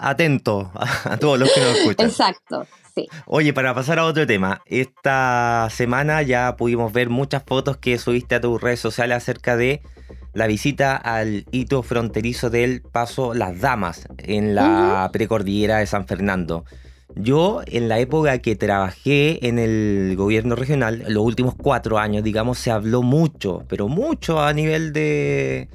Atento 0.00 0.70
a, 0.74 1.16
todos 1.16 1.38
los 1.38 1.52
que 1.52 1.60
nos 1.60 1.78
escuchan. 1.78 2.06
Exacto. 2.08 2.66
Sí. 2.94 3.08
Oye, 3.26 3.52
para 3.52 3.74
pasar 3.74 3.98
a 3.98 4.04
otro 4.04 4.26
tema, 4.26 4.62
esta 4.66 5.68
semana 5.70 6.22
ya 6.22 6.56
pudimos 6.56 6.92
ver 6.92 7.10
muchas 7.10 7.42
fotos 7.44 7.76
que 7.76 7.98
subiste 7.98 8.34
a 8.34 8.40
tus 8.40 8.60
redes 8.60 8.80
sociales 8.80 9.16
acerca 9.16 9.56
de 9.56 9.82
la 10.34 10.46
visita 10.46 10.96
al 10.96 11.46
hito 11.50 11.82
fronterizo 11.82 12.50
del 12.50 12.82
Paso 12.82 13.34
Las 13.34 13.60
Damas 13.60 14.08
en 14.18 14.54
la 14.54 15.08
precordillera 15.12 15.78
de 15.78 15.86
San 15.86 16.06
Fernando. 16.06 16.64
Yo, 17.14 17.62
en 17.66 17.88
la 17.88 17.98
época 17.98 18.38
que 18.38 18.54
trabajé 18.54 19.46
en 19.48 19.58
el 19.58 20.14
gobierno 20.16 20.54
regional, 20.54 21.04
los 21.08 21.24
últimos 21.24 21.54
cuatro 21.56 21.98
años, 21.98 22.22
digamos, 22.22 22.58
se 22.58 22.70
habló 22.70 23.02
mucho, 23.02 23.64
pero 23.68 23.88
mucho 23.88 24.40
a 24.40 24.52
nivel 24.52 24.92
de, 24.92 25.68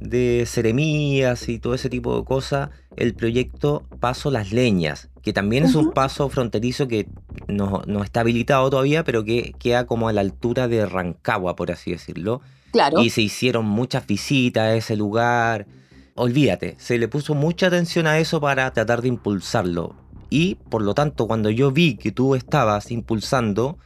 de 0.00 0.44
seremías 0.46 1.48
y 1.48 1.58
todo 1.58 1.74
ese 1.74 1.88
tipo 1.88 2.18
de 2.18 2.24
cosas, 2.24 2.70
el 2.96 3.14
proyecto 3.14 3.84
Paso 4.00 4.30
Las 4.30 4.52
Leñas, 4.52 5.08
que 5.22 5.32
también 5.32 5.64
es 5.64 5.74
un 5.74 5.92
paso 5.92 6.28
fronterizo 6.28 6.88
que 6.88 7.06
no, 7.46 7.82
no, 7.86 8.02
está 8.02 8.20
habilitado 8.20 8.68
todavía, 8.70 9.04
pero 9.04 9.24
que 9.24 9.54
queda 9.58 9.86
como 9.86 10.08
a 10.08 10.12
la 10.12 10.20
altura 10.20 10.68
de 10.68 10.86
Rancagua, 10.86 11.56
por 11.56 11.70
así 11.70 11.92
decirlo. 11.92 12.40
Claro. 12.72 13.00
Y 13.02 13.10
se 13.10 13.22
hicieron 13.22 13.66
muchas 13.66 14.06
visitas 14.06 14.62
a 14.62 14.74
ese 14.74 14.96
lugar. 14.96 15.66
Olvídate, 16.14 16.76
se 16.78 16.98
le 16.98 17.08
puso 17.08 17.34
mucha 17.34 17.66
atención 17.66 18.06
a 18.06 18.18
eso 18.18 18.40
para 18.40 18.70
tratar 18.72 19.02
de 19.02 19.08
impulsarlo. 19.08 19.94
Y 20.30 20.54
por 20.54 20.82
lo 20.82 20.94
tanto, 20.94 21.26
cuando 21.26 21.50
yo 21.50 21.72
vi 21.72 21.96
que 21.96 22.12
tú 22.12 22.34
estabas 22.34 22.90
impulsando 22.90 23.78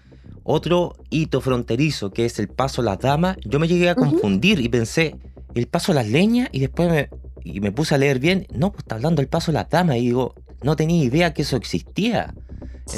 otro 0.43 0.97
hito 1.11 1.41
fronterizo, 1.41 2.13
que 2.13 2.27
es 2.27 2.39
el 2.39 2.49
paso 2.49 2.83
a 2.83 2.85
las 2.85 2.99
damas, 2.99 3.39
yo 3.45 3.59
me 3.59 3.67
llegué 3.67 3.89
a 3.89 3.95
confundir 3.95 4.61
y 4.61 4.69
pensé, 4.69 5.17
el 5.55 5.67
paso 5.67 5.93
a 5.93 5.95
las 5.95 6.09
leñas, 6.09 6.51
y 6.53 6.61
después 6.61 6.91
me, 6.91 7.09
y 7.45 7.61
me 7.61 7.71
puse 7.71 7.95
a 7.95 7.99
leer 7.99 8.19
bien, 8.19 8.47
no, 8.53 8.73
pues 8.73 8.83
está 8.85 8.97
hablando 8.97 9.21
del 9.21 9.29
paso 9.29 9.51
a 9.51 9.55
las 9.55 9.69
damas, 9.69 9.99
y 9.99 10.01
digo, 10.01 10.35
no 10.63 10.75
tenía 10.77 11.05
idea 11.05 11.35
que 11.35 11.43
eso 11.43 11.57
existía. 11.57 12.35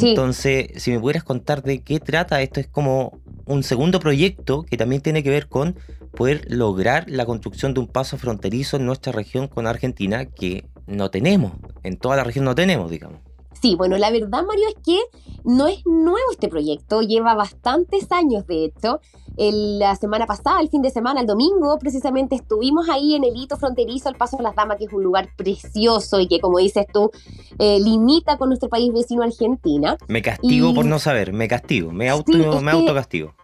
Entonces, 0.01 0.69
si 0.77 0.93
me 0.93 1.01
pudieras 1.01 1.25
contar 1.25 1.63
de 1.63 1.83
qué 1.83 2.01
trata, 2.01 2.41
esto 2.41 2.61
es 2.61 2.67
como 2.67 3.21
un 3.45 3.63
segundo 3.63 4.01
proyecto 4.01 4.65
que 4.65 4.77
también 4.77 5.03
tiene 5.03 5.23
que 5.23 5.31
ver 5.31 5.49
con 5.49 5.77
poder 6.13 6.47
lograr 6.49 7.05
la 7.09 7.27
construcción 7.27 7.75
de 7.75 7.81
un 7.81 7.87
paso 7.87 8.17
fronterizo 8.17 8.77
en 8.77 8.87
nuestra 8.87 9.13
región 9.13 9.49
con 9.49 9.67
Argentina 9.67 10.25
que 10.25 10.67
no 10.87 11.11
tenemos, 11.11 11.53
en 11.83 11.97
toda 11.97 12.17
la 12.17 12.25
región 12.25 12.45
no 12.45 12.55
tenemos, 12.55 12.91
digamos. 12.91 13.21
Sí, 13.61 13.75
bueno, 13.75 13.97
la 13.97 14.11
verdad, 14.11 14.45
Mario, 14.47 14.69
es 14.69 14.77
que 14.85 14.99
no 15.45 15.67
es 15.69 15.85
nuevo 15.87 16.31
este 16.33 16.49
proyecto, 16.49 17.03
lleva 17.03 17.35
bastantes 17.35 18.11
años, 18.11 18.47
de 18.47 18.67
hecho. 18.67 19.01
la 19.37 19.95
semana 19.97 20.27
pasada, 20.27 20.61
el 20.61 20.69
fin 20.69 20.83
de 20.83 20.91
semana, 20.91 21.21
el 21.21 21.27
domingo, 21.27 21.79
precisamente 21.79 22.35
estuvimos 22.35 22.89
ahí 22.89 23.15
en 23.15 23.25
el 23.25 23.37
hito 23.37 23.57
fronterizo, 23.57 24.09
el 24.09 24.17
Paso 24.17 24.39
de 24.39 24.43
las 24.43 24.55
Damas, 24.55 24.79
que 24.79 24.85
es 24.85 24.93
un 24.93 25.03
lugar 25.03 25.29
precioso 25.37 26.21
y 26.21 26.27
que, 26.27 26.41
como 26.41 26.59
dices 26.59 26.87
tú, 26.93 27.11
eh, 27.59 27.79
limita 27.81 28.39
con 28.39 28.49
nuestro 28.49 28.69
país 28.69 28.93
vecino 28.93 29.23
Argentina. 29.23 29.97
Me 30.09 30.23
castigo 30.23 30.75
por 30.75 30.87
no 30.87 30.99
saber, 30.99 31.33
me 31.33 31.49
castigo, 31.49 31.93
me, 31.93 32.09
auto, 32.09 32.33
me 32.33 32.71
autocastigo. 32.71 33.35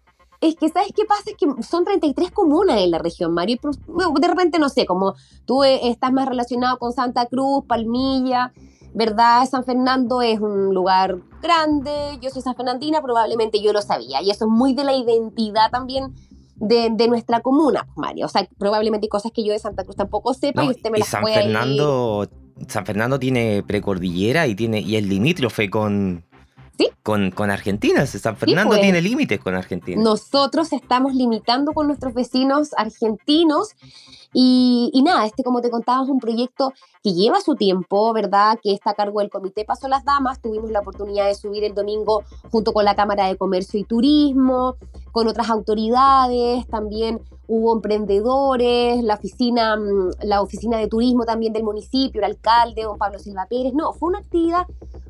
Es 0.40 0.56
que, 0.56 0.68
¿sabes 0.70 0.92
qué 0.96 1.04
pasa? 1.04 1.30
Es 1.30 1.36
que 1.36 1.62
son 1.62 1.84
33 1.84 2.32
comunas 2.32 2.80
en 2.80 2.90
la 2.90 2.98
región, 2.98 3.32
Mario. 3.32 3.58
De 3.62 4.26
repente, 4.26 4.58
no 4.58 4.68
sé, 4.68 4.86
como 4.86 5.14
tú 5.46 5.62
eh, 5.62 5.88
estás 5.88 6.12
más 6.12 6.28
relacionado 6.28 6.78
con 6.78 6.92
Santa 6.92 7.26
Cruz, 7.26 7.64
Palmilla, 7.68 8.52
¿verdad? 8.94 9.48
San 9.48 9.64
Fernando 9.64 10.22
es 10.22 10.40
un 10.40 10.74
lugar 10.74 11.18
grande, 11.42 12.18
yo 12.20 12.30
soy 12.30 12.42
san 12.42 12.54
fernandina, 12.54 13.02
probablemente 13.02 13.60
yo 13.60 13.72
lo 13.72 13.82
sabía, 13.82 14.22
y 14.22 14.30
eso 14.30 14.44
es 14.44 14.50
muy 14.50 14.74
de 14.74 14.84
la 14.84 14.94
identidad 14.94 15.70
también 15.70 16.14
de, 16.56 17.08
nuestra 17.08 17.40
comuna, 17.40 17.84
pues, 17.86 17.98
Mario. 17.98 18.26
O 18.26 18.28
sea, 18.28 18.48
probablemente 18.58 19.06
hay 19.06 19.08
cosas 19.08 19.32
que 19.32 19.44
yo 19.44 19.52
de 19.52 19.58
Santa 19.58 19.84
Cruz 19.84 19.96
tampoco 19.96 20.32
sepa 20.34 20.64
y 20.64 20.70
usted 20.70 20.90
me 20.90 20.98
las 20.98 21.08
San 21.08 21.24
Fernando, 21.24 22.28
San 22.68 22.86
Fernando 22.86 23.18
tiene 23.18 23.64
precordillera 23.66 24.46
y 24.46 24.54
tiene 24.54 24.80
y 24.80 24.96
es 24.96 25.04
limítrofe 25.04 25.70
con, 25.70 26.24
con, 27.02 27.30
con, 27.32 27.50
Argentina. 27.50 28.06
San 28.06 28.36
Fernando 28.36 28.70
pues. 28.70 28.82
tiene 28.82 29.02
límites 29.02 29.40
con 29.40 29.54
Argentina. 29.54 30.00
Nosotros 30.00 30.72
estamos 30.72 31.14
limitando 31.14 31.72
con 31.72 31.88
nuestros 31.88 32.14
vecinos 32.14 32.70
argentinos 32.76 33.70
y, 34.34 35.02
nada, 35.04 35.26
este 35.26 35.44
como 35.44 35.60
te 35.60 35.70
contaba 35.70 36.02
es 36.02 36.08
un 36.08 36.18
proyecto 36.18 36.72
que 37.02 37.12
lleva 37.12 37.40
su 37.40 37.54
tiempo, 37.54 38.12
¿verdad? 38.12 38.58
Que 38.62 38.72
está 38.72 38.90
a 38.90 38.94
cargo 38.94 39.20
del 39.20 39.30
Comité 39.30 39.64
Paso 39.64 39.88
las 39.88 40.04
Damas. 40.04 40.40
Tuvimos 40.40 40.70
la 40.70 40.80
oportunidad 40.80 41.26
de 41.26 41.34
subir 41.34 41.64
el 41.64 41.74
domingo 41.74 42.22
junto 42.50 42.72
con 42.72 42.84
la 42.84 42.94
Cámara 42.94 43.26
de 43.26 43.36
Comercio 43.36 43.78
y 43.78 43.84
Turismo, 43.84 44.76
con 45.10 45.28
otras 45.28 45.50
autoridades, 45.50 46.66
también 46.68 47.20
hubo 47.46 47.74
emprendedores, 47.74 49.02
la 49.04 49.14
oficina, 49.14 49.76
mm, 49.76 50.10
la 50.22 50.40
oficina 50.40 50.78
de 50.78 50.88
turismo 50.88 51.24
también 51.24 51.52
del 51.52 51.64
municipio, 51.64 52.20
el 52.20 52.24
alcalde, 52.24 52.82
don 52.84 52.96
Pablo 52.96 53.18
Silva 53.18 53.46
Pérez. 53.46 53.74
No, 53.74 53.92
fue 53.92 54.08
una 54.08 54.20
actividad 54.20 54.66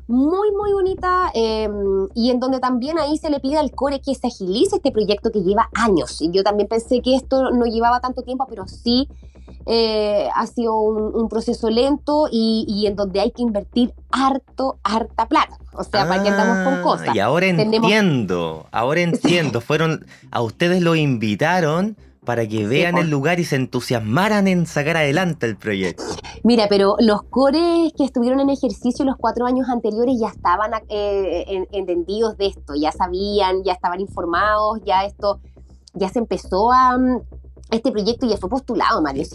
muy, 0.07 0.51
muy 0.51 0.73
bonita 0.73 1.31
em, 1.33 2.09
y 2.13 2.31
en 2.31 2.39
donde 2.41 2.59
también 2.59 2.99
ahí 2.99 3.17
se 3.17 3.29
le 3.29 3.39
pide 3.39 3.57
al 3.57 3.71
core 3.71 4.01
que 4.01 4.13
se 4.13 4.27
agilice 4.27 4.75
este 4.75 4.91
proyecto 4.91 5.31
que 5.31 5.41
lleva 5.41 5.69
años. 5.73 6.21
Y 6.21 6.31
yo 6.31 6.43
también 6.43 6.67
pensé 6.67 7.01
que 7.01 7.15
esto 7.15 7.51
no 7.51 7.65
llevaba 7.65 8.01
tanto 8.01 8.23
tiempo, 8.23 8.45
pero 8.49 8.67
sí 8.67 9.07
eh, 9.65 10.27
ha 10.35 10.45
sido 10.47 10.75
un, 10.75 11.29
proceso 11.29 11.69
lento 11.69 12.27
y, 12.31 12.85
en 12.85 12.95
donde 12.95 13.21
hay 13.21 13.31
que 13.31 13.41
invertir 13.41 13.93
harto, 14.11 14.77
harta 14.83 15.27
plata. 15.27 15.57
O 15.73 15.83
sea, 15.83 16.07
para 16.07 16.21
que 16.21 16.29
andamos 16.29 16.65
con 16.65 16.73
ah, 16.73 16.81
cosas. 16.81 17.15
Y 17.15 17.19
ahora 17.19 17.47
entiendo, 17.47 18.67
ahora 18.71 19.01
entiendo. 19.01 19.61
Fueron, 19.61 20.05
a 20.31 20.41
ustedes 20.41 20.81
lo 20.81 20.95
invitaron 20.95 21.95
para 22.25 22.47
que 22.47 22.65
vean 22.67 22.97
el 22.97 23.09
lugar 23.09 23.39
y 23.39 23.45
se 23.45 23.55
entusiasmaran 23.55 24.47
en 24.47 24.65
sacar 24.65 24.97
adelante 24.97 25.45
el 25.45 25.57
proyecto. 25.57 26.03
Mira, 26.43 26.67
pero 26.69 26.95
los 26.99 27.23
cores 27.23 27.91
que 27.97 28.03
estuvieron 28.03 28.39
en 28.39 28.49
ejercicio 28.49 29.05
los 29.05 29.17
cuatro 29.17 29.45
años 29.45 29.67
anteriores 29.69 30.15
ya 30.19 30.27
estaban 30.27 30.71
eh, 30.89 31.65
entendidos 31.71 32.37
de 32.37 32.47
esto, 32.47 32.73
ya 32.75 32.91
sabían, 32.91 33.63
ya 33.63 33.73
estaban 33.73 33.99
informados, 33.99 34.79
ya 34.85 35.05
esto, 35.05 35.39
ya 35.93 36.09
se 36.09 36.19
empezó 36.19 36.71
a... 36.71 36.97
Este 37.71 37.91
proyecto 37.91 38.27
ya 38.27 38.37
fue 38.37 38.49
postulado, 38.49 39.01
Mario. 39.01 39.25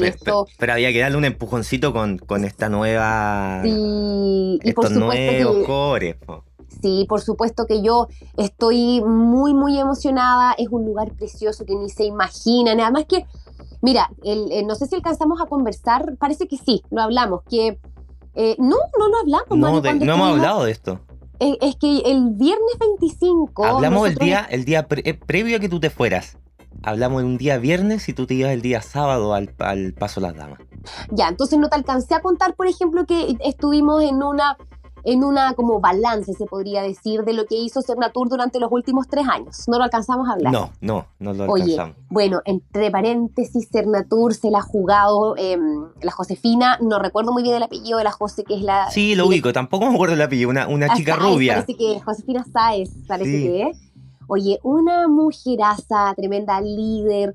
pero, 0.58 0.72
había 0.72 0.92
que 0.92 1.00
darle 1.00 1.16
un 1.16 1.24
empujoncito 1.24 1.92
con, 1.92 2.18
con 2.18 2.44
esta 2.44 2.68
nueva... 2.68 3.62
Sí, 3.64 4.58
y 4.62 4.68
estos 4.68 4.92
nuevos 4.92 5.66
cores. 5.66 6.16
Sí, 6.80 7.06
por 7.08 7.20
supuesto 7.20 7.66
que 7.66 7.82
yo 7.82 8.06
estoy 8.36 9.02
muy, 9.02 9.54
muy 9.54 9.78
emocionada. 9.78 10.54
Es 10.56 10.68
un 10.70 10.84
lugar 10.84 11.12
precioso 11.12 11.64
que 11.64 11.74
ni 11.74 11.88
se 11.88 12.04
imaginan. 12.04 12.80
Además 12.80 13.06
que, 13.08 13.26
mira, 13.80 14.10
eh, 14.22 14.62
no 14.64 14.74
sé 14.74 14.86
si 14.86 14.94
alcanzamos 14.94 15.40
a 15.40 15.46
conversar, 15.46 16.16
parece 16.18 16.46
que 16.46 16.56
sí, 16.56 16.82
lo 16.90 17.02
hablamos, 17.02 17.42
que 17.48 17.80
eh, 18.34 18.56
no, 18.58 18.76
no 18.98 19.08
lo 19.08 19.18
hablamos. 19.18 19.58
No, 19.58 19.80
no 19.80 20.14
hemos 20.14 20.28
hablado 20.28 20.64
de 20.64 20.70
esto. 20.70 21.00
Eh, 21.40 21.56
es 21.60 21.76
que 21.76 21.98
el 22.04 22.30
viernes 22.30 22.78
25... 22.78 23.64
Hablamos 23.64 24.08
el 24.08 24.14
día, 24.16 24.46
el 24.50 24.64
día 24.64 24.86
previo 24.86 25.56
a 25.56 25.60
que 25.60 25.68
tú 25.68 25.80
te 25.80 25.90
fueras. 25.90 26.36
Hablamos 26.82 27.22
un 27.22 27.38
día 27.38 27.58
viernes 27.58 28.08
y 28.08 28.12
tú 28.12 28.26
te 28.26 28.34
ibas 28.34 28.52
el 28.52 28.62
día 28.62 28.82
sábado 28.82 29.34
al, 29.34 29.54
al 29.58 29.92
Paso 29.92 30.20
Las 30.20 30.34
Damas. 30.36 30.60
Ya, 31.10 31.28
entonces 31.28 31.58
no 31.58 31.68
te 31.68 31.76
alcancé 31.76 32.14
a 32.14 32.20
contar, 32.20 32.54
por 32.54 32.66
ejemplo, 32.66 33.04
que 33.04 33.36
estuvimos 33.40 34.02
en 34.02 34.22
una 34.22 34.56
en 35.04 35.24
una 35.24 35.54
como 35.54 35.80
balance, 35.80 36.34
se 36.34 36.44
podría 36.46 36.82
decir, 36.82 37.22
de 37.22 37.32
lo 37.32 37.46
que 37.46 37.56
hizo 37.56 37.82
Cernatur 37.82 38.28
durante 38.28 38.60
los 38.60 38.70
últimos 38.70 39.08
tres 39.08 39.26
años. 39.28 39.64
No 39.66 39.78
lo 39.78 39.84
alcanzamos 39.84 40.28
a 40.28 40.32
hablar. 40.32 40.52
No, 40.52 40.70
no, 40.80 41.06
no 41.18 41.32
lo 41.32 41.44
alcanzamos. 41.44 41.96
Oye, 41.96 42.06
bueno, 42.10 42.40
entre 42.44 42.90
paréntesis, 42.90 43.68
Cernatur 43.70 44.34
se 44.34 44.50
la 44.50 44.58
ha 44.58 44.62
jugado 44.62 45.34
em, 45.36 45.88
la 46.02 46.12
Josefina, 46.12 46.78
no 46.80 46.98
recuerdo 46.98 47.32
muy 47.32 47.42
bien 47.42 47.54
el 47.56 47.62
apellido 47.62 47.98
de 47.98 48.04
la 48.04 48.12
José, 48.12 48.44
que 48.44 48.54
es 48.54 48.62
la... 48.62 48.90
Sí, 48.90 49.14
lo 49.14 49.26
ubico, 49.26 49.52
tampoco 49.52 49.86
me 49.86 49.94
acuerdo 49.94 50.14
el 50.14 50.22
apellido, 50.22 50.50
una, 50.50 50.68
una 50.68 50.94
chica 50.94 51.16
rubia. 51.16 51.54
Parece 51.54 51.76
que 51.76 52.00
Josefina 52.00 52.44
Sáez, 52.52 52.90
parece 53.06 53.30
que 53.30 53.62
es. 53.62 53.78
Oye, 54.28 54.60
una 54.62 55.08
mujeraza, 55.08 56.12
tremenda 56.14 56.60
líder, 56.60 57.34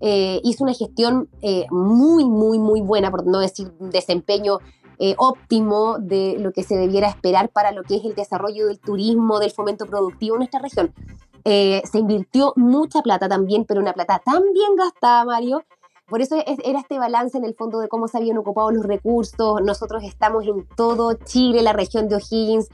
eh, 0.00 0.40
hizo 0.42 0.64
una 0.64 0.72
gestión 0.72 1.28
eh, 1.42 1.66
muy, 1.70 2.24
muy, 2.24 2.58
muy 2.58 2.80
buena, 2.80 3.10
por 3.10 3.26
no 3.26 3.38
decir 3.38 3.70
desempeño 3.78 4.58
eh, 4.98 5.14
óptimo 5.18 5.98
de 5.98 6.36
lo 6.38 6.52
que 6.52 6.62
se 6.62 6.76
debiera 6.76 7.08
esperar 7.08 7.50
para 7.50 7.72
lo 7.72 7.82
que 7.82 7.96
es 7.96 8.04
el 8.06 8.14
desarrollo 8.14 8.68
del 8.68 8.80
turismo, 8.80 9.38
del 9.38 9.50
fomento 9.50 9.84
productivo 9.84 10.36
en 10.36 10.40
nuestra 10.40 10.60
región. 10.60 10.94
Se 11.44 11.98
invirtió 11.98 12.52
mucha 12.56 13.02
plata 13.02 13.28
también, 13.28 13.64
pero 13.64 13.80
una 13.80 13.92
plata 13.92 14.20
tan 14.24 14.42
bien 14.52 14.76
gastada, 14.76 15.24
Mario. 15.24 15.62
Por 16.06 16.20
eso 16.20 16.36
era 16.36 16.78
este 16.80 16.98
balance 16.98 17.36
en 17.38 17.44
el 17.44 17.54
fondo 17.54 17.80
de 17.80 17.88
cómo 17.88 18.08
se 18.08 18.18
habían 18.18 18.38
ocupado 18.38 18.70
los 18.70 18.84
recursos. 18.84 19.60
Nosotros 19.62 20.02
estamos 20.04 20.46
en 20.46 20.66
todo 20.76 21.14
Chile, 21.14 21.62
la 21.62 21.72
región 21.72 22.08
de 22.08 22.16
O'Higgins 22.16 22.68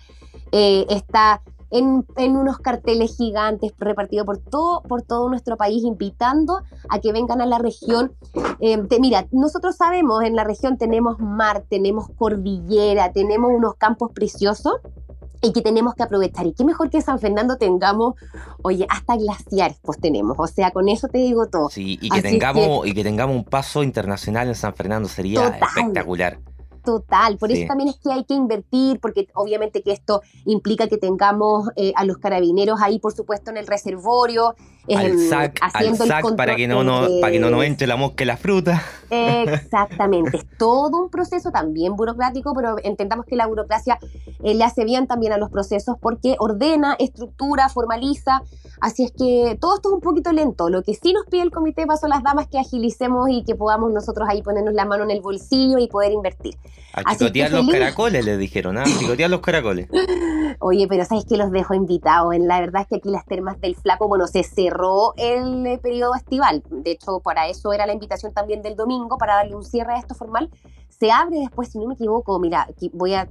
está 0.53 1.43
en, 1.71 2.05
unos 2.37 2.59
carteles 2.59 3.17
gigantes 3.17 3.73
repartidos 3.79 4.27
por 4.27 4.39
todo, 4.39 4.83
por 4.83 5.03
todo 5.03 5.29
nuestro 5.29 5.57
país, 5.57 5.83
invitando 5.85 6.63
a 6.89 7.01
que 7.01 7.13
vengan 7.13 7.41
a 7.41 7.47
la 7.47 7.59
región. 7.59 8.13
Eh, 8.61 8.83
mira, 9.01 9.27
nosotros 9.33 9.77
sabemos, 9.77 10.23
en 10.23 10.37
la 10.37 10.45
región 10.45 10.79
tenemos 10.79 11.19
mar, 11.19 11.65
tenemos 11.69 12.09
cordillera, 12.17 13.13
tenemos 13.13 13.51
unos 13.55 13.75
campos 13.75 14.11
preciosos. 14.13 14.75
y 15.43 15.53
que 15.53 15.61
tenemos 15.61 15.95
que 15.95 16.03
aprovechar. 16.03 16.47
Y 16.47 16.55
qué 16.55 16.65
mejor 16.65 16.89
que 16.89 17.01
San 17.03 17.21
Fernando 17.21 17.57
tengamos, 17.57 18.15
oye, 18.63 18.87
hasta 18.89 19.17
glaciares 19.17 19.79
pues 19.83 20.01
tenemos. 20.01 20.35
O 20.41 20.47
sea, 20.47 20.71
con 20.71 20.89
eso 20.89 21.09
te 21.09 21.19
digo 21.19 21.47
todo. 21.47 21.69
Sí, 21.69 21.99
y 22.01 22.09
que, 22.09 22.23
tengamos, 22.23 22.87
y 22.87 22.95
que 22.95 23.05
tengamos 23.05 23.37
un 23.37 23.45
paso 23.45 23.83
internacional 23.83 24.49
en 24.49 24.55
San 24.55 24.75
Fernando 24.75 25.09
sería 25.09 25.47
espectacular. 25.49 26.39
Total, 26.87 27.37
por 27.37 27.51
eso 27.51 27.67
también 27.67 27.89
es 27.89 27.97
que 27.97 28.13
hay 28.13 28.23
que 28.23 28.35
invertir, 28.35 29.01
porque 29.01 29.27
obviamente 29.35 29.83
que 29.83 29.91
esto 29.91 30.23
implica 30.45 30.87
que 30.87 30.99
tengamos 30.99 31.69
eh, 31.75 31.93
a 31.97 32.05
los 32.05 32.19
carabineros 32.19 32.81
ahí, 32.81 33.01
por 33.01 33.13
supuesto, 33.13 33.51
en 33.51 33.57
el 33.57 33.67
reservorio, 33.67 34.55
al 34.95 35.19
sac, 35.19 35.59
haciendo 35.63 36.05
al 36.05 36.09
sac 36.09 36.37
para 36.37 36.57
que 36.57 36.69
no, 36.69 36.85
no, 36.85 37.09
para 37.21 37.33
que 37.33 37.39
no 37.39 37.51
nos 37.51 37.65
entre 37.65 37.87
la 37.87 37.97
mosca 37.97 38.25
y 38.25 38.27
la 38.27 38.37
fruta. 38.37 38.83
Exactamente, 39.11 40.39
es 40.39 40.47
todo 40.59 41.05
un 41.05 41.11
proceso 41.11 41.51
también 41.51 41.97
burocrático, 41.97 42.53
pero 42.55 42.77
entendamos 42.83 43.27
que 43.27 43.37
la 43.37 43.47
burocracia 43.47 43.99
eh, 44.43 44.55
le 44.55 44.65
hace 44.65 44.85
bien 44.85 45.07
también 45.07 45.33
a 45.33 45.39
los 45.39 45.51
procesos 45.51 45.97
porque 46.01 46.37
ordena, 46.39 46.97
estructura, 46.99 47.69
formaliza, 47.69 48.43
así 48.81 49.05
es 49.05 49.13
que 49.13 49.57
todo 49.61 49.77
esto 49.77 49.89
es 49.91 49.95
un 49.95 50.01
poquito 50.01 50.33
lento. 50.33 50.69
Lo 50.69 50.83
que 50.83 50.95
sí 50.95 51.13
nos 51.13 51.27
pide 51.27 51.43
el 51.43 51.51
comité 51.51 51.87
paso 51.87 52.09
las 52.09 52.23
damas 52.23 52.49
que 52.49 52.59
agilicemos 52.59 53.29
y 53.31 53.45
que 53.45 53.55
podamos 53.55 53.93
nosotros 53.93 54.29
ahí 54.29 54.43
ponernos 54.43 54.75
la 54.75 54.85
mano 54.85 55.05
en 55.05 55.11
el 55.11 55.21
bolsillo 55.21 55.79
y 55.79 55.89
poder 55.89 56.13
invertir. 56.13 56.57
A 56.93 57.13
chicotear 57.13 57.53
los 57.53 57.69
caracoles, 57.69 58.25
le 58.25 58.39
dijeron, 58.39 58.79
¿ah? 58.79 58.85
Chicotear 58.99 59.31
los 59.31 59.41
caracoles. 59.41 59.89
Oye, 60.61 60.87
pero 60.89 61.05
sabes 61.05 61.27
que 61.27 61.37
los 61.37 61.51
dejo 61.51 61.75
invitados. 61.75 62.35
La 62.39 62.61
verdad 62.61 62.83
es 62.83 62.89
que 62.89 62.97
aquí 62.97 63.11
las 63.11 63.27
termas 63.27 63.61
del 63.61 63.75
flaco, 63.77 64.09
bueno, 64.09 64.27
se 64.27 64.43
cerró 64.77 65.15
el 65.17 65.67
eh, 65.67 65.79
periodo 65.79 66.15
estival. 66.15 66.63
De 66.71 66.93
hecho, 66.93 67.21
para 67.21 67.49
eso 67.49 67.73
era 67.73 67.87
la 67.87 67.93
invitación 67.93 68.33
también 68.33 68.63
del 68.63 68.77
domingo, 68.77 69.19
para 69.19 69.37
darle 69.37 69.57
un 69.57 69.65
cierre 69.65 69.95
a 69.95 69.99
esto 69.99 70.15
formal. 70.15 70.51
Se 70.89 71.11
abre 71.11 71.39
después, 71.41 71.69
si 71.71 71.79
no 71.79 71.87
me 71.87 71.95
equivoco, 71.95 72.39
mira, 72.39 72.69
voy 72.93 73.15
a 73.15 73.29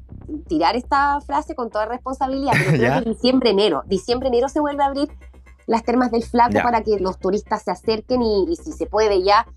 tirar 0.47 0.75
esta 0.75 1.19
frase 1.21 1.55
con 1.55 1.69
toda 1.69 1.86
responsabilidad, 1.86 2.53
pero 2.58 2.71
creo 2.77 3.03
que 3.03 3.10
diciembre, 3.10 3.49
enero. 3.51 3.84
Diciembre, 3.88 4.29
enero 4.29 4.49
se 4.49 4.60
vuelve 4.60 4.84
a 4.84 4.88
abrir 4.88 5.10
las 5.67 5.84
termas 5.84 6.12
del 6.12 6.23
flaco 6.23 6.53
para 6.62 6.84
que 6.84 6.99
los 6.99 7.17
turistas 7.17 7.63
se 7.63 7.71
acerquen 7.71 8.21
y 8.21 8.55
si 8.55 8.71
se 8.71 8.86
puede 8.86 9.23
ya 9.23 9.47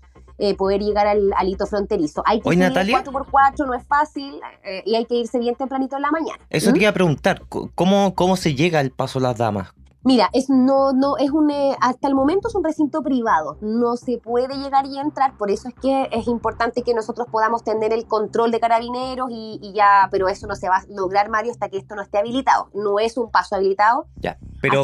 eh, 0.41 0.55
poder 0.55 0.81
llegar 0.81 1.05
al, 1.05 1.49
hito 1.49 1.67
fronterizo. 1.67 2.23
Hay 2.25 2.39
que 2.39 2.47
Hoy, 2.47 2.55
Natalia, 2.55 3.03
4x4, 3.03 3.67
no 3.67 3.73
es 3.73 3.85
fácil 3.85 4.39
eh, 4.63 4.81
y 4.85 4.95
hay 4.95 5.05
que 5.05 5.15
irse 5.15 5.37
bien 5.37 5.53
tempranito 5.55 5.97
en 5.97 6.01
la 6.01 6.11
mañana. 6.11 6.39
Eso 6.49 6.71
te 6.71 6.79
iba 6.79 6.89
a 6.89 6.93
preguntar, 6.93 7.41
¿cómo, 7.75 8.15
¿cómo 8.15 8.37
se 8.37 8.55
llega 8.55 8.79
al 8.79 8.91
paso 8.91 9.19
las 9.19 9.37
damas? 9.37 9.73
Mira, 10.03 10.29
es 10.33 10.49
no, 10.49 10.93
no, 10.93 11.17
es 11.17 11.29
un 11.31 11.51
eh, 11.51 11.75
hasta 11.81 12.07
el 12.07 12.15
momento 12.15 12.47
es 12.47 12.55
un 12.55 12.63
recinto 12.63 13.03
privado, 13.03 13.57
no 13.61 13.97
se 13.97 14.17
puede 14.17 14.57
llegar 14.57 14.85
y 14.85 14.97
entrar, 14.97 15.35
por 15.37 15.51
eso 15.51 15.67
es 15.67 15.73
que 15.75 16.07
es 16.11 16.27
importante 16.27 16.83
que 16.83 16.93
nosotros 16.93 17.27
podamos 17.29 17.63
tener 17.63 17.91
el 17.91 18.05
control 18.05 18.51
de 18.51 18.59
carabineros 18.61 19.29
y, 19.31 19.73
ya, 19.75 20.07
pero 20.09 20.29
eso 20.29 20.47
no 20.47 20.55
se 20.55 20.69
va 20.69 20.77
a 20.77 20.85
lograr, 20.89 21.29
Mario, 21.29 21.51
hasta 21.51 21.69
que 21.69 21.77
esto 21.77 21.95
no 21.95 22.01
esté 22.01 22.17
habilitado. 22.17 22.69
No 22.73 22.99
es 22.99 23.17
un 23.17 23.29
paso 23.29 23.55
habilitado. 23.55 24.07
Ya, 24.21 24.37
pero, 24.61 24.83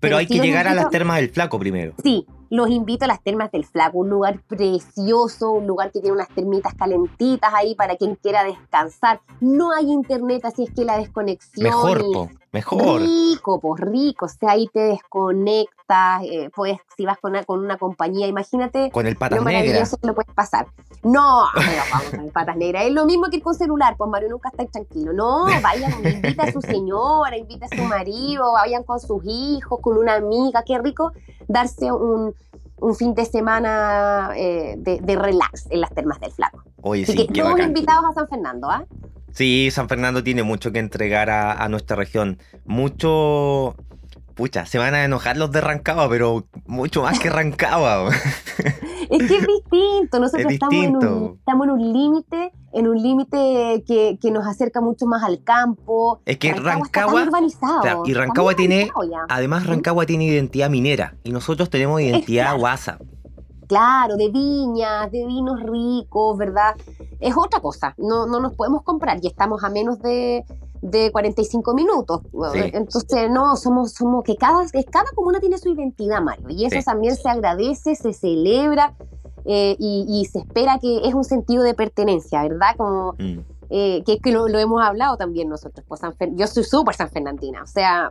pero, 0.00 0.16
hay 0.16 0.26
que 0.26 0.40
llegar 0.40 0.66
a 0.66 0.74
las 0.74 0.90
termas 0.90 1.16
del 1.16 1.30
flaco 1.30 1.58
primero. 1.58 1.94
Sí, 2.02 2.26
los 2.50 2.68
invito 2.68 3.04
a 3.04 3.08
las 3.08 3.22
termas 3.22 3.52
del 3.52 3.64
Flaco, 3.64 3.98
un 3.98 4.10
lugar 4.10 4.42
precioso, 4.48 5.52
un 5.52 5.68
lugar 5.68 5.92
que 5.92 6.00
tiene 6.00 6.16
unas 6.16 6.28
termitas 6.28 6.74
calentitas 6.74 7.52
ahí 7.54 7.76
para 7.76 7.96
quien 7.96 8.16
quiera 8.16 8.42
descansar. 8.42 9.20
No 9.40 9.72
hay 9.72 9.92
internet, 9.92 10.44
así 10.44 10.64
es 10.64 10.74
que 10.74 10.84
la 10.84 10.98
desconexión. 10.98 11.64
Mejor, 11.64 12.00
po, 12.12 12.28
mejor. 12.52 13.02
Rico, 13.02 13.60
pues 13.60 13.80
rico. 13.80 14.26
O 14.26 14.28
sea, 14.28 14.52
ahí 14.52 14.68
te 14.72 14.80
desconectas. 14.80 16.22
Eh, 16.24 16.50
pues 16.54 16.78
si 16.96 17.04
vas 17.04 17.18
con 17.18 17.32
una, 17.32 17.44
con 17.44 17.60
una 17.60 17.76
compañía, 17.76 18.26
imagínate. 18.26 18.90
Con 18.90 19.06
el 19.06 19.16
patas 19.16 19.44
negras. 19.44 19.96
lo 20.02 20.14
puedes 20.14 20.32
pasar. 20.34 20.66
No, 21.02 21.44
pero 21.54 21.82
vamos 21.92 22.10
con 22.10 22.20
el 22.20 22.32
patas 22.32 22.56
negras. 22.56 22.84
Es 22.84 22.92
lo 22.92 23.06
mismo 23.06 23.28
que 23.28 23.38
ir 23.38 23.42
con 23.42 23.54
celular, 23.54 23.96
pues 23.96 24.10
Mario 24.10 24.28
nunca 24.30 24.50
está 24.50 24.64
tranquilo. 24.66 25.12
No, 25.12 25.46
vayan, 25.62 25.92
invita 26.04 26.44
a 26.44 26.52
su 26.52 26.60
señora, 26.60 27.36
invita 27.36 27.66
a 27.66 27.76
su 27.76 27.82
marido, 27.84 28.52
vayan 28.52 28.84
con 28.84 29.00
sus 29.00 29.22
hijos, 29.24 29.80
con 29.80 29.96
una 29.96 30.14
amiga. 30.14 30.62
Qué 30.64 30.78
rico 30.78 31.12
darse 31.48 31.90
un 31.90 32.34
un 32.80 32.94
fin 32.94 33.14
de 33.14 33.24
semana 33.24 34.30
eh, 34.36 34.74
de, 34.78 35.16
relax 35.16 35.66
en 35.70 35.80
las 35.80 35.90
termas 35.90 36.18
del 36.20 36.32
Flaco. 36.32 36.62
Oye, 36.82 37.06
sí, 37.06 37.26
que 37.26 37.42
todos 37.42 37.60
invitados 37.60 38.04
a 38.10 38.12
San 38.14 38.28
Fernando, 38.28 38.68
¿ah? 38.70 38.84
Sí, 39.32 39.70
San 39.70 39.88
Fernando 39.88 40.22
tiene 40.22 40.42
mucho 40.42 40.72
que 40.72 40.78
entregar 40.78 41.30
a, 41.30 41.68
nuestra 41.68 41.96
región. 41.96 42.38
Mucho. 42.64 43.76
Pucha, 44.34 44.64
se 44.64 44.78
van 44.78 44.94
a 44.94 45.04
enojar 45.04 45.36
los 45.36 45.52
de 45.52 45.60
Rancagua, 45.60 46.08
pero 46.08 46.46
mucho 46.66 47.02
más 47.02 47.18
que 47.18 47.28
Rancagua. 47.28 48.08
es 49.10 49.28
que 49.28 49.36
es 49.36 49.46
distinto. 49.46 50.18
Nosotros 50.18 50.52
estamos 50.52 50.84
en 50.84 50.96
un, 50.96 51.36
estamos 51.38 51.66
en 51.66 51.70
un 51.72 51.92
límite, 51.92 52.52
en 52.72 52.88
un 52.88 53.02
límite 53.02 53.84
que, 53.86 54.18
que, 54.20 54.30
nos 54.30 54.46
acerca 54.46 54.80
mucho 54.80 55.04
más 55.04 55.22
al 55.24 55.44
campo. 55.44 56.22
Es 56.24 56.38
que 56.38 56.54
Rancagua. 56.54 57.28
y 58.06 58.14
Rancagua 58.14 58.54
tiene. 58.54 58.90
Además, 59.28 59.66
Rancagua 59.66 60.06
tiene 60.06 60.24
identidad 60.24 60.70
minera. 60.70 61.16
Y 61.22 61.32
nosotros 61.32 61.68
tenemos 61.68 62.00
identidad 62.00 62.58
WhatsApp. 62.58 63.02
Claro, 63.70 64.16
de 64.16 64.30
viñas, 64.30 65.12
de 65.12 65.24
vinos 65.24 65.62
ricos, 65.62 66.36
¿verdad? 66.36 66.74
Es 67.20 67.36
otra 67.36 67.60
cosa. 67.60 67.94
No, 67.98 68.26
no 68.26 68.40
nos 68.40 68.54
podemos 68.54 68.82
comprar 68.82 69.20
y 69.22 69.28
estamos 69.28 69.62
a 69.62 69.70
menos 69.70 70.00
de 70.00 70.44
de 70.82 71.12
45 71.12 71.74
minutos. 71.74 72.22
Entonces, 72.54 73.30
no, 73.30 73.56
somos, 73.56 73.92
somos 73.92 74.24
que 74.24 74.36
cada, 74.36 74.64
cada 74.90 75.10
comuna 75.14 75.38
tiene 75.38 75.58
su 75.58 75.68
identidad, 75.68 76.20
Mario, 76.20 76.46
y 76.48 76.64
eso 76.64 76.80
también 76.84 77.14
se 77.16 77.28
agradece, 77.28 77.94
se 77.94 78.12
celebra 78.12 78.94
eh, 79.44 79.76
y, 79.78 80.26
se 80.32 80.40
espera 80.40 80.78
que 80.80 81.06
es 81.06 81.14
un 81.14 81.24
sentido 81.24 81.62
de 81.62 81.74
pertenencia, 81.74 82.42
¿verdad? 82.42 82.74
Como, 82.76 83.14
mm. 83.18 83.38
eh, 83.70 84.02
que 84.04 84.32
lo, 84.32 84.46
hemos 84.48 84.82
hablado 84.82 85.16
también 85.16 85.48
nosotros. 85.48 85.84
Pues 85.86 86.00
yo 86.32 86.46
soy 86.46 86.64
súper 86.64 86.94
sanfernandina, 86.94 87.62
o 87.62 87.66
sea, 87.66 88.10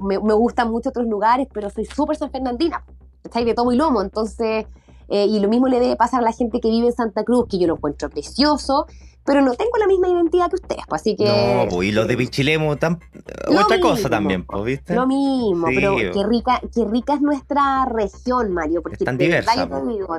me, 0.00 0.18
me, 0.20 0.32
gustan 0.32 0.70
muchos 0.70 0.90
otros 0.90 1.06
lugares, 1.06 1.48
pero 1.52 1.70
soy 1.70 1.86
súper 1.86 2.16
sanfernandina, 2.16 2.84
está 3.22 3.42
de 3.42 3.54
todo 3.54 3.72
y 3.72 3.76
lomo, 3.76 4.00
entonces... 4.00 4.66
Eh, 5.08 5.26
y 5.26 5.40
lo 5.40 5.48
mismo 5.48 5.68
le 5.68 5.80
debe 5.80 5.96
pasar 5.96 6.20
a 6.20 6.24
la 6.24 6.32
gente 6.32 6.60
que 6.60 6.68
vive 6.68 6.88
en 6.88 6.92
Santa 6.92 7.24
Cruz, 7.24 7.46
que 7.48 7.58
yo 7.58 7.66
lo 7.66 7.74
encuentro 7.76 8.10
precioso, 8.10 8.86
pero 9.24 9.42
no 9.42 9.54
tengo 9.54 9.72
la 9.78 9.86
misma 9.86 10.08
identidad 10.08 10.48
que 10.48 10.56
ustedes, 10.56 10.84
pues, 10.88 11.02
así 11.02 11.16
que... 11.16 11.24
No, 11.24 11.68
pues, 11.68 11.88
y 11.88 11.92
los 11.92 12.06
de 12.06 12.16
Pichilemo, 12.16 12.76
tan... 12.76 13.00
otra 13.48 13.80
cosa 13.80 14.08
también, 14.08 14.46
pues, 14.46 14.64
¿viste? 14.64 14.94
Lo 14.94 15.06
mismo, 15.06 15.66
pero 15.66 15.96
qué 15.96 16.24
rica, 16.24 16.60
qué 16.72 16.84
rica 16.84 17.14
es 17.14 17.20
nuestra 17.20 17.86
región, 17.86 18.52
Mario, 18.52 18.82
porque 18.82 18.96
es 19.00 19.04
tan 19.04 19.18
diversa, 19.18 19.68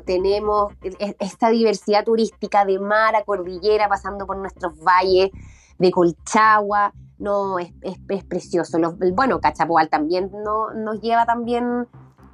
tenemos 0.06 0.74
esta 1.20 1.50
diversidad 1.50 2.04
turística 2.04 2.66
de 2.66 2.80
mar 2.80 3.16
a 3.16 3.24
cordillera, 3.24 3.88
pasando 3.88 4.28
por 4.28 4.38
nuestros 4.38 4.74
valles, 4.80 5.32
de 5.80 5.92
Colchagua, 5.92 6.94
no, 7.20 7.60
es, 7.60 7.72
es, 7.82 8.24
precioso. 8.26 8.78
bueno, 9.14 9.40
Cachapoal 9.40 9.90
también 9.90 10.32
no, 10.44 10.74
nos 10.74 11.02
lleva 11.02 11.26
también 11.26 11.88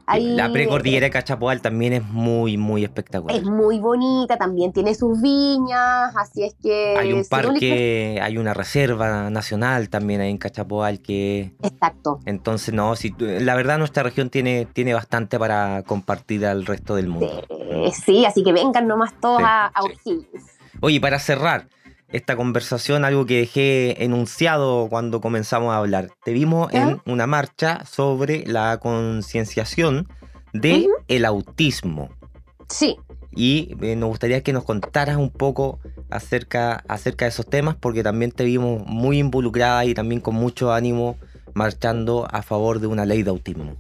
la 0.08 0.52
precordillera 0.52 1.06
de 1.06 1.12
Cachapoal 1.12 1.62
también 1.62 1.94
es 1.94 2.04
muy, 2.04 2.58
muy 2.58 2.84
espectacular. 2.84 3.36
Es 3.36 3.44
muy 3.44 3.80
bonita, 3.80 4.38
también 4.38 4.74
tiene 4.74 4.96
sus 4.96 5.22
viñas, 5.22 6.16
así 6.16 6.44
es 6.44 6.56
que... 6.62 6.98
Hay 6.98 7.13
un 7.13 7.26
parque, 7.26 8.20
hay 8.22 8.38
una 8.38 8.54
reserva 8.54 9.30
nacional 9.30 9.89
también 9.89 10.22
ahí 10.22 10.30
en 10.30 10.38
Cachapoal 10.38 11.02
que... 11.02 11.56
Exacto. 11.62 12.20
Entonces, 12.26 12.74
no, 12.74 12.96
si, 12.96 13.13
la 13.18 13.56
verdad 13.56 13.78
nuestra 13.78 14.04
región 14.04 14.30
tiene, 14.30 14.68
tiene 14.72 14.94
bastante 14.94 15.39
para 15.39 15.84
compartir 15.84 16.46
al 16.46 16.66
resto 16.66 16.96
del 16.96 17.08
mundo. 17.08 17.44
Sí, 18.06 18.26
así 18.26 18.44
que 18.44 18.54
vengan 18.54 18.88
nomás 18.88 19.13
todos 19.20 19.42
a, 19.44 19.68
a 19.68 19.82
Oye, 20.82 21.00
para 21.00 21.20
cerrar, 21.20 21.68
esta 22.13 22.36
conversación, 22.36 23.04
algo 23.04 23.26
que 23.26 23.39
dejé 23.39 24.04
enunciado 24.04 24.88
cuando 24.88 25.19
comenzamos 25.19 25.73
a 25.73 25.78
hablar. 25.78 26.12
Te 26.23 26.32
vimos 26.32 26.71
en 26.71 27.02
una 27.06 27.26
marcha 27.26 27.84
sobre 27.86 28.45
la 28.45 28.78
concienciación 28.78 30.08
de 30.54 30.88
el 31.08 31.26
autismo. 31.26 32.10
Sí. 32.69 32.97
Y 33.36 33.76
eh, 33.82 33.95
nos 33.95 34.10
gustaría 34.10 34.43
que 34.43 34.54
nos 34.54 34.63
contaras 34.63 35.17
un 35.17 35.32
poco 35.32 35.80
acerca, 36.12 36.84
acerca 36.88 37.26
de 37.26 37.30
esos 37.30 37.47
temas, 37.47 37.76
porque 37.76 38.04
también 38.04 38.32
te 38.32 38.43
vimos 38.43 38.86
muy 38.86 39.17
involucrada 39.17 39.84
y 39.84 39.95
también 39.95 40.21
con 40.21 40.36
mucho 40.36 40.71
ánimo 40.71 41.17
marchando 41.56 42.28
a 42.32 42.43
favor 42.43 42.80
de 42.80 42.88
una 42.88 43.06
ley 43.06 43.23
de 43.23 43.32
autismo. 43.32 43.76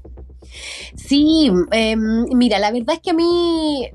Sí, 0.95 1.51
em, 1.71 2.25
mira, 2.35 2.57
la 2.57 2.71
verdad 2.71 2.95
es 2.95 3.01
que 3.01 3.11
a 3.11 3.13
mí 3.13 3.91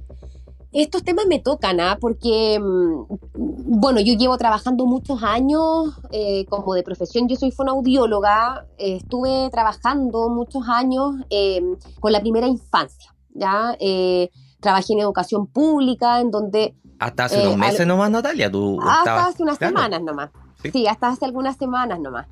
estos 0.83 1.03
temas 1.03 1.27
me 1.27 1.41
tocan, 1.41 1.81
¿ah? 1.81 1.99
porque, 2.01 2.59
mm, 2.61 3.81
bueno, 3.81 4.01
yo 4.01 4.15
llevo 4.15 4.39
trabajando 4.39 4.87
muchos 4.87 5.23
años 5.23 5.99
eh, 6.11 6.47
como 6.47 6.75
de 6.75 6.83
profesión, 6.83 7.29
yo 7.29 7.37
soy 7.37 7.51
fonoaudióloga, 7.51 8.67
eh, 8.79 8.97
estuve 8.97 9.51
trabajando 9.51 10.29
muchos 10.29 10.69
años 10.69 11.17
em, 11.31 11.77
con 12.01 12.13
la 12.13 12.21
primera 12.21 12.47
infancia, 12.47 13.15
¿ya? 13.35 13.77
Eh, 13.81 14.31
trabajé 14.61 14.93
en 14.93 15.01
educación 15.01 15.47
pública, 15.47 16.21
en 16.21 16.31
donde... 16.31 16.75
Hasta 16.99 17.25
hace 17.25 17.43
unos 17.43 17.57
meses 17.57 17.87
nomás, 17.87 18.11
Natalia, 18.11 18.51
tú 18.51 18.81
Hasta 18.83 19.27
hace 19.27 19.43
unas 19.43 19.59
semanas 19.59 20.03
nomás. 20.03 20.31
¿Sí? 20.63 20.89
hasta 20.89 21.09
hace 21.09 21.25
algunas 21.25 21.57
semanas 21.57 22.01
nomás. 22.01 22.27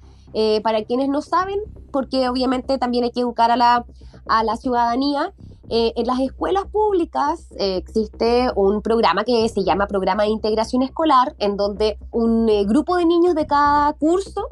para 0.62 0.82
quienes 0.84 1.08
no 1.08 1.22
saben, 1.22 1.60
porque 1.92 2.28
obviamente 2.28 2.76
también 2.78 3.04
hay 3.04 3.12
que 3.12 3.20
educar 3.20 3.50
a 3.52 3.56
la, 3.56 3.84
a 4.26 4.42
la 4.42 4.56
ciudadanía, 4.56 5.32
eh, 5.68 5.92
en 5.96 6.06
las 6.06 6.20
escuelas 6.20 6.66
públicas 6.66 7.52
eh, 7.58 7.76
existe 7.76 8.48
un 8.54 8.82
programa 8.82 9.24
que 9.24 9.48
se 9.48 9.64
llama 9.64 9.86
Programa 9.86 10.22
de 10.22 10.30
Integración 10.30 10.82
Escolar, 10.82 11.34
en 11.38 11.56
donde 11.56 11.98
un 12.12 12.48
eh, 12.48 12.64
grupo 12.64 12.96
de 12.96 13.04
niños 13.04 13.34
de 13.34 13.46
cada 13.46 13.92
curso 13.94 14.48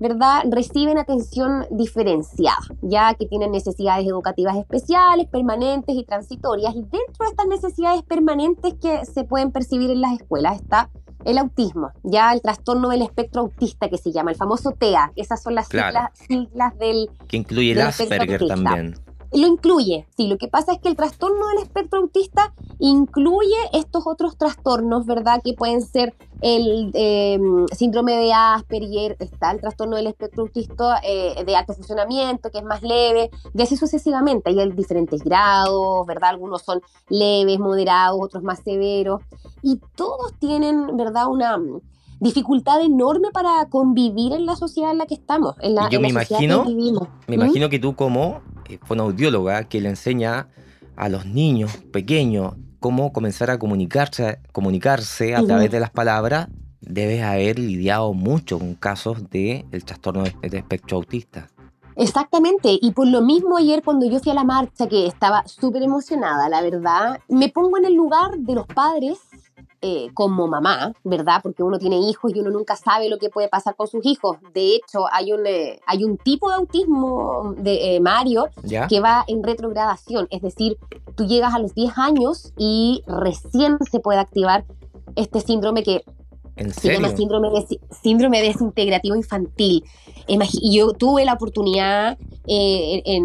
¿verdad? 0.00 0.44
Reciben 0.50 0.96
atención 0.96 1.66
diferenciada, 1.70 2.56
ya 2.80 3.12
que 3.14 3.26
tienen 3.26 3.52
necesidades 3.52 4.06
educativas 4.06 4.56
especiales, 4.56 5.28
permanentes 5.28 5.94
y 5.94 6.04
transitorias. 6.04 6.74
Y 6.74 6.80
dentro 6.80 7.18
de 7.18 7.26
estas 7.28 7.46
necesidades 7.46 8.02
permanentes 8.02 8.74
que 8.80 9.04
se 9.04 9.24
pueden 9.24 9.52
percibir 9.52 9.90
en 9.90 10.00
las 10.00 10.14
escuelas 10.14 10.58
está 10.58 10.88
el 11.26 11.36
autismo, 11.36 11.90
ya 12.02 12.32
el 12.32 12.40
trastorno 12.40 12.88
del 12.88 13.02
espectro 13.02 13.42
autista 13.42 13.90
que 13.90 13.98
se 13.98 14.10
llama, 14.10 14.30
el 14.30 14.38
famoso 14.38 14.70
TEA. 14.70 15.12
Esas 15.16 15.42
son 15.42 15.54
las 15.54 15.68
siglas, 15.68 16.78
del... 16.78 17.10
Que 17.28 17.36
incluye 17.36 17.72
el 17.72 17.82
Asperger 17.82 18.46
también 18.46 18.94
lo 19.32 19.46
incluye, 19.46 20.06
sí, 20.16 20.26
lo 20.26 20.38
que 20.38 20.48
pasa 20.48 20.72
es 20.72 20.78
que 20.80 20.88
el 20.88 20.96
trastorno 20.96 21.46
del 21.48 21.58
espectro 21.58 22.00
autista 22.00 22.52
incluye 22.80 23.56
estos 23.72 24.06
otros 24.06 24.36
trastornos, 24.36 25.06
¿verdad? 25.06 25.40
Que 25.44 25.54
pueden 25.54 25.82
ser 25.82 26.14
el 26.40 26.90
em, 26.94 27.66
síndrome 27.68 28.16
de 28.16 28.32
Asperger, 28.32 29.16
está 29.20 29.52
el 29.52 29.60
trastorno 29.60 29.96
del 29.96 30.08
espectro 30.08 30.42
autista 30.42 31.00
eh, 31.04 31.44
de 31.44 31.56
alto 31.56 31.74
funcionamiento, 31.74 32.50
que 32.50 32.58
es 32.58 32.64
más 32.64 32.82
leve, 32.82 33.30
y 33.54 33.62
así 33.62 33.76
sucesivamente. 33.76 34.50
Hay 34.50 34.72
diferentes 34.72 35.22
grados, 35.22 36.06
¿verdad? 36.06 36.30
Algunos 36.30 36.62
son 36.62 36.80
leves, 37.08 37.58
moderados, 37.60 38.18
otros 38.20 38.42
más 38.42 38.60
severos, 38.64 39.22
y 39.62 39.80
todos 39.94 40.34
tienen, 40.40 40.96
¿verdad? 40.96 41.28
Una 41.28 41.56
dificultad 42.18 42.82
enorme 42.82 43.30
para 43.32 43.66
convivir 43.68 44.32
en 44.32 44.44
la 44.44 44.56
sociedad 44.56 44.90
en 44.90 44.98
la 44.98 45.06
que 45.06 45.14
estamos, 45.14 45.54
en 45.60 45.74
la, 45.74 45.88
yo 45.88 46.00
me 46.00 46.08
imagino, 46.08 46.64
Me 47.26 47.36
imagino 47.36 47.68
que 47.68 47.78
tú 47.78 47.94
como 47.94 48.40
eh, 48.70 48.78
fonoaudióloga 48.82 49.64
que 49.64 49.80
le 49.80 49.88
enseña 49.88 50.48
a 50.96 51.08
los 51.08 51.26
niños 51.26 51.76
pequeños 51.92 52.54
cómo 52.78 53.12
comenzar 53.12 53.50
a 53.50 53.58
comunicarse, 53.58 54.38
comunicarse 54.52 55.34
a 55.34 55.42
través 55.42 55.70
de 55.70 55.80
las 55.80 55.90
palabras, 55.90 56.48
debes 56.80 57.22
haber 57.22 57.58
lidiado 57.58 58.14
mucho 58.14 58.58
con 58.58 58.74
casos 58.74 59.28
del 59.30 59.66
el 59.70 59.84
trastorno 59.84 60.24
de, 60.24 60.48
de 60.48 60.58
espectro 60.58 60.96
autista. 60.96 61.48
Exactamente, 61.96 62.78
y 62.80 62.92
por 62.92 63.06
lo 63.06 63.20
mismo 63.20 63.58
ayer 63.58 63.82
cuando 63.82 64.06
yo 64.06 64.20
fui 64.20 64.32
a 64.32 64.34
la 64.34 64.44
marcha, 64.44 64.88
que 64.88 65.06
estaba 65.06 65.46
súper 65.46 65.82
emocionada, 65.82 66.48
la 66.48 66.62
verdad, 66.62 67.20
me 67.28 67.50
pongo 67.50 67.76
en 67.76 67.84
el 67.84 67.94
lugar 67.94 68.38
de 68.38 68.54
los 68.54 68.66
padres 68.66 69.18
eh, 69.82 70.10
como 70.12 70.46
mamá, 70.46 70.92
¿verdad? 71.04 71.40
Porque 71.42 71.62
uno 71.62 71.78
tiene 71.78 71.98
hijos 71.98 72.34
y 72.34 72.40
uno 72.40 72.50
nunca 72.50 72.76
sabe 72.76 73.08
lo 73.08 73.18
que 73.18 73.30
puede 73.30 73.48
pasar 73.48 73.76
con 73.76 73.86
sus 73.86 74.04
hijos. 74.04 74.36
De 74.52 74.74
hecho, 74.74 75.06
hay 75.10 75.32
un, 75.32 75.46
eh, 75.46 75.80
hay 75.86 76.04
un 76.04 76.18
tipo 76.18 76.50
de 76.50 76.56
autismo 76.56 77.54
de 77.56 77.96
eh, 77.96 78.00
Mario 78.00 78.48
que 78.88 79.00
va 79.00 79.24
en 79.26 79.42
retrogradación, 79.42 80.28
es 80.30 80.42
decir, 80.42 80.76
tú 81.14 81.24
llegas 81.24 81.54
a 81.54 81.58
los 81.58 81.74
10 81.74 81.96
años 81.96 82.52
y 82.58 83.02
recién 83.06 83.78
se 83.90 84.00
puede 84.00 84.18
activar 84.18 84.64
este 85.16 85.40
síndrome 85.40 85.82
que 85.82 86.04
se 86.68 86.92
llama 86.92 87.14
síndrome, 87.16 87.48
de, 87.50 87.80
síndrome 88.02 88.42
desintegrativo 88.42 89.16
infantil. 89.16 89.84
Y 90.26 90.76
yo 90.76 90.92
tuve 90.92 91.24
la 91.24 91.34
oportunidad 91.34 92.18
eh, 92.46 93.02
eh, 93.04 93.20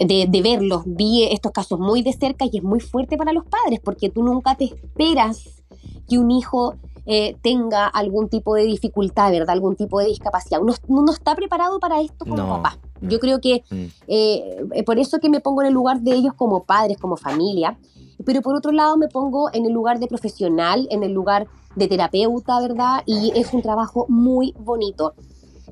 de, 0.00 0.26
de, 0.28 0.42
verlos, 0.42 0.82
vi 0.86 1.24
estos 1.24 1.52
casos 1.52 1.78
muy 1.78 2.02
de 2.02 2.12
cerca 2.12 2.46
y 2.50 2.58
es 2.58 2.62
muy 2.62 2.80
fuerte 2.80 3.16
para 3.16 3.32
los 3.32 3.44
padres 3.44 3.80
porque 3.82 4.08
tú 4.08 4.22
nunca 4.22 4.56
te 4.56 4.64
esperas 4.64 5.62
que 6.08 6.18
un 6.18 6.30
hijo 6.30 6.76
eh, 7.06 7.36
tenga 7.42 7.86
algún 7.86 8.28
tipo 8.28 8.54
de 8.54 8.64
dificultad, 8.64 9.30
¿verdad? 9.30 9.50
Algún 9.50 9.76
tipo 9.76 10.00
de 10.00 10.06
discapacidad. 10.06 10.60
Uno, 10.60 10.74
no 10.88 11.12
está 11.12 11.34
preparado 11.34 11.78
para 11.80 12.00
esto 12.00 12.24
como 12.24 12.48
papá. 12.48 12.78
Yo 13.00 13.20
creo 13.20 13.40
que 13.40 13.62
mm. 13.70 14.84
por 14.84 14.98
eso 14.98 15.18
que 15.18 15.28
me 15.28 15.40
pongo 15.40 15.62
en 15.62 15.68
el 15.68 15.74
lugar 15.74 16.00
de 16.00 16.12
ellos 16.12 16.32
como 16.34 16.64
padres, 16.64 16.96
como 16.96 17.16
familia, 17.16 17.78
pero 18.24 18.40
por 18.40 18.56
otro 18.56 18.72
lado 18.72 18.96
me 18.96 19.08
pongo 19.08 19.50
en 19.52 19.66
el 19.66 19.72
lugar 19.72 19.98
de 19.98 20.06
profesional, 20.06 20.86
en 20.90 21.02
el 21.02 21.12
lugar 21.12 21.46
de 21.76 21.88
terapeuta, 21.88 22.60
¿verdad? 22.60 23.02
Y 23.06 23.32
es 23.34 23.52
un 23.52 23.62
trabajo 23.62 24.06
muy 24.08 24.54
bonito. 24.58 25.14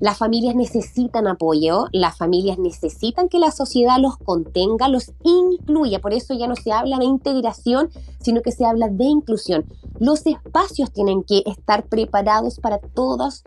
Las 0.00 0.18
familias 0.18 0.54
necesitan 0.54 1.26
apoyo, 1.26 1.86
las 1.92 2.16
familias 2.16 2.58
necesitan 2.58 3.28
que 3.28 3.38
la 3.38 3.50
sociedad 3.50 3.98
los 3.98 4.16
contenga, 4.16 4.88
los 4.88 5.12
incluya. 5.22 6.00
Por 6.00 6.12
eso 6.12 6.34
ya 6.34 6.46
no 6.46 6.56
se 6.56 6.72
habla 6.72 6.98
de 6.98 7.04
integración, 7.04 7.90
sino 8.20 8.42
que 8.42 8.52
se 8.52 8.64
habla 8.64 8.88
de 8.88 9.04
inclusión. 9.04 9.66
Los 9.98 10.26
espacios 10.26 10.92
tienen 10.92 11.22
que 11.22 11.42
estar 11.46 11.84
preparados 11.84 12.58
para 12.58 12.78
todas, 12.78 13.44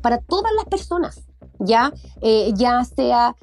para 0.00 0.18
todas 0.18 0.52
las 0.56 0.66
personas, 0.66 1.22
ya, 1.58 1.92
eh, 2.20 2.52
ya 2.54 2.84
sea 2.84 3.34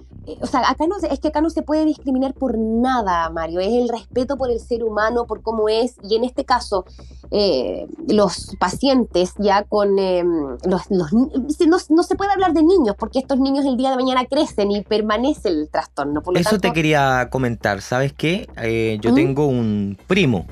o 0.41 0.47
sea, 0.47 0.69
acá 0.69 0.88
no, 0.88 0.95
es 0.97 1.19
que 1.19 1.27
acá 1.27 1.41
no 1.41 1.49
se 1.49 1.61
puede 1.61 1.85
discriminar 1.85 2.33
por 2.33 2.57
nada, 2.57 3.29
Mario, 3.29 3.59
es 3.59 3.73
el 3.73 3.89
respeto 3.89 4.38
por 4.38 4.51
el 4.51 4.59
ser 4.59 4.83
humano, 4.83 5.25
por 5.25 5.41
cómo 5.41 5.69
es, 5.69 5.95
y 6.03 6.15
en 6.15 6.23
este 6.23 6.45
caso, 6.45 6.85
eh, 7.31 7.88
los 8.07 8.55
pacientes 8.59 9.33
ya 9.38 9.63
con 9.63 9.99
em, 9.99 10.57
los, 10.65 10.91
no, 10.91 12.03
se 12.03 12.15
puede 12.15 12.31
hablar 12.31 12.53
de 12.53 12.63
niños, 12.63 12.95
porque 12.97 13.19
estos 13.19 13.39
niños 13.39 13.65
el 13.65 13.77
día 13.77 13.91
de 13.91 13.97
mañana 13.97 14.25
crecen 14.25 14.71
y 14.71 14.81
permanece 14.81 15.49
el 15.49 15.69
trastorno. 15.69 16.21
Eso 16.35 16.59
te 16.59 16.73
quería 16.73 17.29
comentar, 17.31 17.81
¿sabes 17.81 18.13
qué? 18.13 18.49
Eh, 18.61 18.97
yo 19.01 19.13
tengo 19.13 19.47
un 19.47 19.97
primo, 20.07 20.45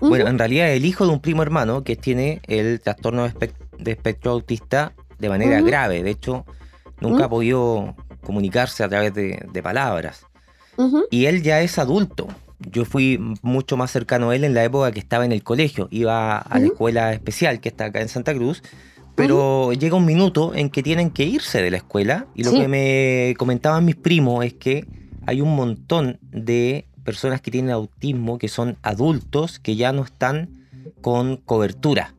bueno, 0.00 0.28
en 0.28 0.38
realidad 0.38 0.72
el 0.72 0.84
hijo 0.84 1.06
de 1.06 1.12
un 1.12 1.20
primo 1.20 1.42
hermano 1.42 1.84
que 1.84 1.96
tiene 1.96 2.40
el 2.46 2.80
trastorno 2.80 3.24
de, 3.24 3.90
espectro 3.90 4.32
autista 4.32 4.94
de 5.18 5.28
manera 5.28 5.60
grave, 5.60 6.02
de 6.02 6.10
hecho, 6.10 6.44
nunca 7.00 7.26
ha 7.26 7.28
podido 7.28 7.94
comunicarse 8.22 8.82
a 8.84 8.88
través 8.88 9.14
de, 9.14 9.62
palabras. 9.62 10.26
Y 11.10 11.26
él 11.26 11.42
ya 11.42 11.60
es 11.60 11.78
adulto. 11.78 12.28
Yo 12.58 12.84
fui 12.84 13.18
mucho 13.42 13.76
más 13.76 13.90
cercano 13.90 14.30
a 14.30 14.36
él 14.36 14.44
en 14.44 14.54
la 14.54 14.64
época 14.64 14.90
que 14.92 15.00
estaba 15.00 15.24
en 15.24 15.32
el 15.32 15.42
colegio. 15.42 15.88
Iba 15.90 16.38
a 16.38 16.58
la 16.58 16.66
escuela 16.66 17.12
especial 17.12 17.60
que 17.60 17.68
está 17.68 17.86
acá 17.86 18.00
en 18.00 18.08
Santa 18.08 18.34
Cruz. 18.34 18.62
Pero 19.14 19.72
llega 19.72 19.96
un 19.96 20.06
minuto 20.06 20.54
en 20.54 20.70
que 20.70 20.82
tienen 20.82 21.10
que 21.10 21.24
irse 21.24 21.60
de 21.60 21.70
la 21.70 21.76
escuela. 21.76 22.26
Y 22.34 22.44
lo 22.44 22.52
que 22.52 22.68
me 22.68 23.34
comentaban 23.36 23.84
mis 23.84 23.96
primos 23.96 24.44
es 24.44 24.54
que 24.54 24.86
hay 25.26 25.40
un 25.40 25.54
montón 25.54 26.18
de 26.30 26.86
personas 27.04 27.40
que 27.40 27.50
tienen 27.50 27.72
autismo 27.72 28.38
que 28.38 28.48
son 28.48 28.78
adultos 28.82 29.58
que 29.58 29.76
ya 29.76 29.92
no 29.92 30.02
están 30.02 30.48
con 31.00 31.36
cobertura 31.36 32.14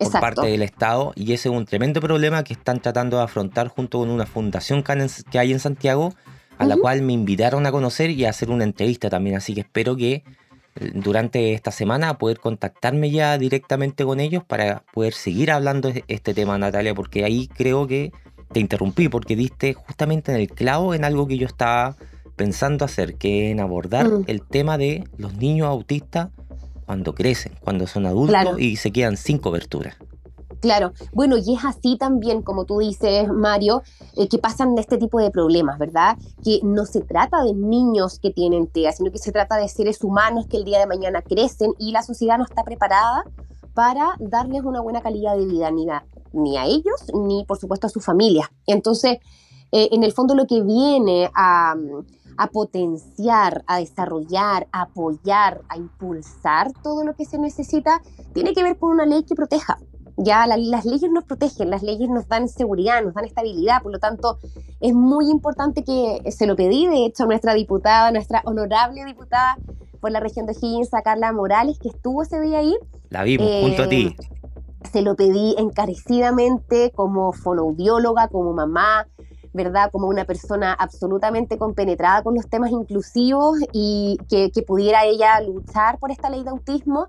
por 0.00 0.12
parte 0.12 0.46
del 0.46 0.62
Estado 0.62 1.12
y 1.14 1.32
ese 1.32 1.48
es 1.48 1.54
un 1.54 1.66
tremendo 1.66 2.00
problema 2.00 2.42
que 2.42 2.54
están 2.54 2.80
tratando 2.80 3.18
de 3.18 3.24
afrontar 3.24 3.68
junto 3.68 3.98
con 3.98 4.10
una 4.10 4.26
fundación 4.26 4.82
que 4.82 5.38
hay 5.38 5.52
en 5.52 5.60
Santiago, 5.60 6.14
a 6.58 6.64
la 6.64 6.76
cual 6.76 7.02
me 7.02 7.12
invitaron 7.12 7.66
a 7.66 7.72
conocer 7.72 8.10
y 8.10 8.24
a 8.24 8.30
hacer 8.30 8.50
una 8.50 8.64
entrevista 8.64 9.10
también, 9.10 9.36
así 9.36 9.54
que 9.54 9.60
espero 9.60 9.96
que 9.96 10.24
eh, 10.76 10.92
durante 10.94 11.52
esta 11.52 11.70
semana 11.70 12.18
poder 12.18 12.38
contactarme 12.38 13.10
ya 13.10 13.36
directamente 13.38 14.04
con 14.04 14.20
ellos 14.20 14.42
para 14.44 14.84
poder 14.92 15.12
seguir 15.12 15.50
hablando 15.50 15.90
de 15.92 16.04
este 16.08 16.34
tema, 16.34 16.58
Natalia, 16.58 16.94
porque 16.94 17.24
ahí 17.24 17.48
creo 17.48 17.86
que 17.86 18.12
te 18.52 18.60
interrumpí 18.60 19.08
porque 19.08 19.36
diste 19.36 19.74
justamente 19.74 20.32
en 20.32 20.40
el 20.40 20.48
clavo 20.48 20.94
en 20.94 21.04
algo 21.04 21.26
que 21.26 21.38
yo 21.38 21.46
estaba 21.46 21.96
pensando 22.36 22.84
hacer, 22.84 23.16
que 23.16 23.46
es 23.46 23.52
en 23.52 23.60
abordar 23.60 24.08
mm. 24.08 24.24
el 24.26 24.42
tema 24.42 24.78
de 24.78 25.04
los 25.18 25.34
niños 25.34 25.68
autistas 25.68 26.28
cuando 26.90 27.14
crecen, 27.14 27.52
cuando 27.60 27.86
son 27.86 28.04
adultos 28.04 28.58
y 28.58 28.74
se 28.74 28.90
quedan 28.90 29.16
sin 29.16 29.38
cobertura. 29.38 29.96
Claro, 30.60 30.92
bueno, 31.12 31.36
y 31.36 31.54
es 31.54 31.64
así 31.64 31.96
también, 31.96 32.42
como 32.42 32.64
tú 32.64 32.80
dices, 32.80 33.28
Mario, 33.28 33.82
eh, 34.16 34.26
que 34.26 34.38
pasan 34.38 34.74
de 34.74 34.80
este 34.80 34.98
tipo 34.98 35.20
de 35.20 35.30
problemas, 35.30 35.78
¿verdad? 35.78 36.18
Que 36.42 36.58
no 36.64 36.86
se 36.86 37.00
trata 37.00 37.44
de 37.44 37.54
niños 37.54 38.18
que 38.18 38.32
tienen 38.32 38.66
TEA, 38.66 38.90
sino 38.90 39.12
que 39.12 39.18
se 39.18 39.30
trata 39.30 39.56
de 39.56 39.68
seres 39.68 40.02
humanos 40.02 40.48
que 40.48 40.56
el 40.56 40.64
día 40.64 40.80
de 40.80 40.88
mañana 40.88 41.22
crecen 41.22 41.74
y 41.78 41.92
la 41.92 42.02
sociedad 42.02 42.38
no 42.38 42.44
está 42.44 42.64
preparada 42.64 43.22
para 43.72 44.16
darles 44.18 44.64
una 44.64 44.80
buena 44.80 45.00
calidad 45.00 45.36
de 45.36 45.46
vida, 45.46 45.70
ni 45.70 45.88
a, 45.88 46.04
ni 46.32 46.58
a 46.58 46.64
ellos, 46.64 47.06
ni 47.14 47.44
por 47.44 47.56
supuesto 47.56 47.86
a 47.86 47.90
su 47.90 48.00
familia. 48.00 48.50
Entonces, 48.66 49.18
eh, 49.70 49.90
en 49.92 50.02
el 50.02 50.10
fondo 50.10 50.34
lo 50.34 50.48
que 50.48 50.60
viene 50.60 51.30
a 51.36 51.76
a 52.40 52.46
potenciar, 52.46 53.64
a 53.66 53.76
desarrollar, 53.80 54.66
a 54.72 54.82
apoyar, 54.84 55.60
a 55.68 55.76
impulsar 55.76 56.72
todo 56.82 57.04
lo 57.04 57.14
que 57.14 57.26
se 57.26 57.36
necesita, 57.36 58.00
tiene 58.32 58.54
que 58.54 58.62
ver 58.62 58.78
con 58.78 58.92
una 58.92 59.04
ley 59.04 59.24
que 59.24 59.34
proteja. 59.34 59.78
Ya 60.16 60.46
las 60.46 60.86
leyes 60.86 61.10
nos 61.10 61.24
protegen, 61.24 61.68
las 61.68 61.82
leyes 61.82 62.08
nos 62.08 62.28
dan 62.28 62.48
seguridad, 62.48 63.04
nos 63.04 63.12
dan 63.12 63.26
estabilidad, 63.26 63.82
por 63.82 63.92
lo 63.92 63.98
tanto 63.98 64.38
es 64.80 64.94
muy 64.94 65.30
importante 65.30 65.84
que 65.84 66.32
se 66.32 66.46
lo 66.46 66.56
pedí, 66.56 66.86
de 66.86 67.04
hecho, 67.04 67.24
a 67.24 67.26
nuestra 67.26 67.52
diputada, 67.52 68.10
nuestra 68.10 68.40
honorable 68.46 69.04
diputada 69.04 69.58
por 70.00 70.10
la 70.10 70.20
región 70.20 70.46
de 70.46 70.54
Higgins, 70.54 70.94
a 70.94 71.02
Carla 71.02 71.34
Morales, 71.34 71.78
que 71.78 71.88
estuvo 71.88 72.22
ese 72.22 72.40
día 72.40 72.60
ahí. 72.60 72.74
La 73.10 73.22
vimos 73.22 73.50
junto 73.60 73.82
a 73.82 73.88
ti. 73.90 74.16
Eh, 74.18 74.88
se 74.90 75.02
lo 75.02 75.14
pedí 75.14 75.54
encarecidamente 75.58 76.90
como 76.92 77.32
fonoaudióloga, 77.32 78.28
como 78.28 78.54
mamá, 78.54 79.06
¿verdad? 79.52 79.90
Como 79.90 80.08
una 80.08 80.24
persona 80.24 80.72
absolutamente 80.72 81.58
compenetrada 81.58 82.22
con 82.22 82.34
los 82.34 82.48
temas 82.48 82.70
inclusivos 82.70 83.58
y 83.72 84.18
que, 84.28 84.50
pudiera 84.62 85.04
ella 85.04 85.40
luchar 85.40 85.98
por 85.98 86.10
esta 86.10 86.30
ley 86.30 86.44
de 86.44 86.50
autismo 86.50 87.08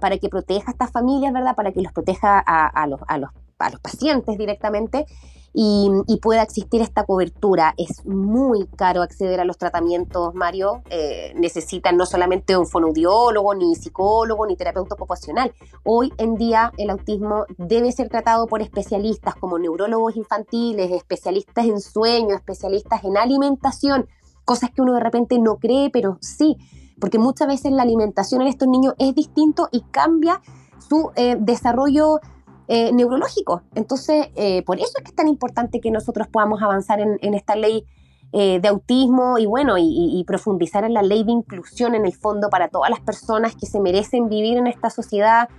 para 0.00 0.18
que 0.18 0.28
proteja 0.28 0.70
a 0.70 0.72
estas 0.72 0.90
familias, 0.90 1.32
¿verdad? 1.32 1.54
Para 1.54 1.72
que 1.72 1.82
los 1.82 1.92
proteja 1.92 2.38
a, 2.38 2.86
los, 2.86 3.00
a, 3.06 3.18
los, 3.18 3.30
a 3.58 3.70
los 3.70 3.80
pacientes 3.80 4.38
directamente. 4.38 5.06
Y, 5.54 5.90
pueda 6.22 6.42
existir 6.42 6.80
esta 6.80 7.04
cobertura. 7.04 7.74
Es 7.76 8.06
muy 8.06 8.66
caro 8.76 9.02
acceder 9.02 9.40
a 9.40 9.44
los 9.44 9.58
tratamientos, 9.58 10.34
Mario. 10.34 10.82
Eh, 10.88 11.32
necesitan 11.36 11.96
no 11.96 12.06
solamente 12.06 12.56
un 12.56 12.66
fonoaudiólogo, 12.66 13.54
ni 13.54 13.74
psicólogo, 13.74 14.46
ni 14.46 14.56
terapeuta 14.56 14.94
ocupacional. 14.94 15.52
Hoy 15.84 16.12
en 16.18 16.36
día 16.36 16.72
el 16.78 16.90
autismo 16.90 17.44
debe 17.58 17.92
ser 17.92 18.08
tratado 18.08 18.46
por 18.46 18.62
especialistas 18.62 19.34
como 19.34 19.58
neurólogos 19.58 20.16
infantiles, 20.16 20.90
especialistas 20.92 21.66
en 21.66 21.80
sueño, 21.80 22.34
especialistas 22.34 23.04
en 23.04 23.18
alimentación, 23.18 24.06
cosas 24.44 24.70
que 24.70 24.80
uno 24.80 24.94
de 24.94 25.00
repente 25.00 25.38
no 25.38 25.56
cree, 25.56 25.90
pero 25.90 26.18
sí, 26.20 26.56
porque 27.00 27.18
muchas 27.18 27.48
veces 27.48 27.72
la 27.72 27.82
alimentación 27.82 28.42
en 28.42 28.48
estos 28.48 28.68
niños 28.68 28.94
es 28.98 29.14
distinto 29.14 29.68
y 29.72 29.82
cambia 29.90 30.40
su 30.88 31.10
eh, 31.16 31.36
desarrollo 31.38 32.20
eh, 32.68 32.92
neurológico. 32.92 33.62
Entonces, 33.74 34.28
eh, 34.36 34.62
por 34.62 34.78
eso 34.78 34.92
es 34.98 35.04
que 35.04 35.10
es 35.10 35.14
tan 35.14 35.28
importante 35.28 35.80
que 35.80 35.90
nosotros 35.90 36.28
podamos 36.28 36.62
avanzar 36.62 37.00
en, 37.00 37.34
esta 37.34 37.56
ley 37.56 37.84
de 38.32 38.66
autismo 38.66 39.36
y 39.36 39.44
bueno, 39.44 39.74
y, 39.78 40.24
profundizar 40.26 40.84
en 40.84 40.94
la 40.94 41.02
ley 41.02 41.22
de 41.22 41.32
inclusión 41.32 41.94
en 41.94 42.06
el 42.06 42.14
fondo 42.14 42.48
para 42.48 42.68
todas 42.68 42.88
las 42.88 43.00
personas 43.00 43.54
que 43.54 43.66
se 43.66 43.78
merecen 43.78 44.30
vivir 44.30 44.56
en 44.56 44.66
esta 44.66 44.88
sociedad 44.88 45.50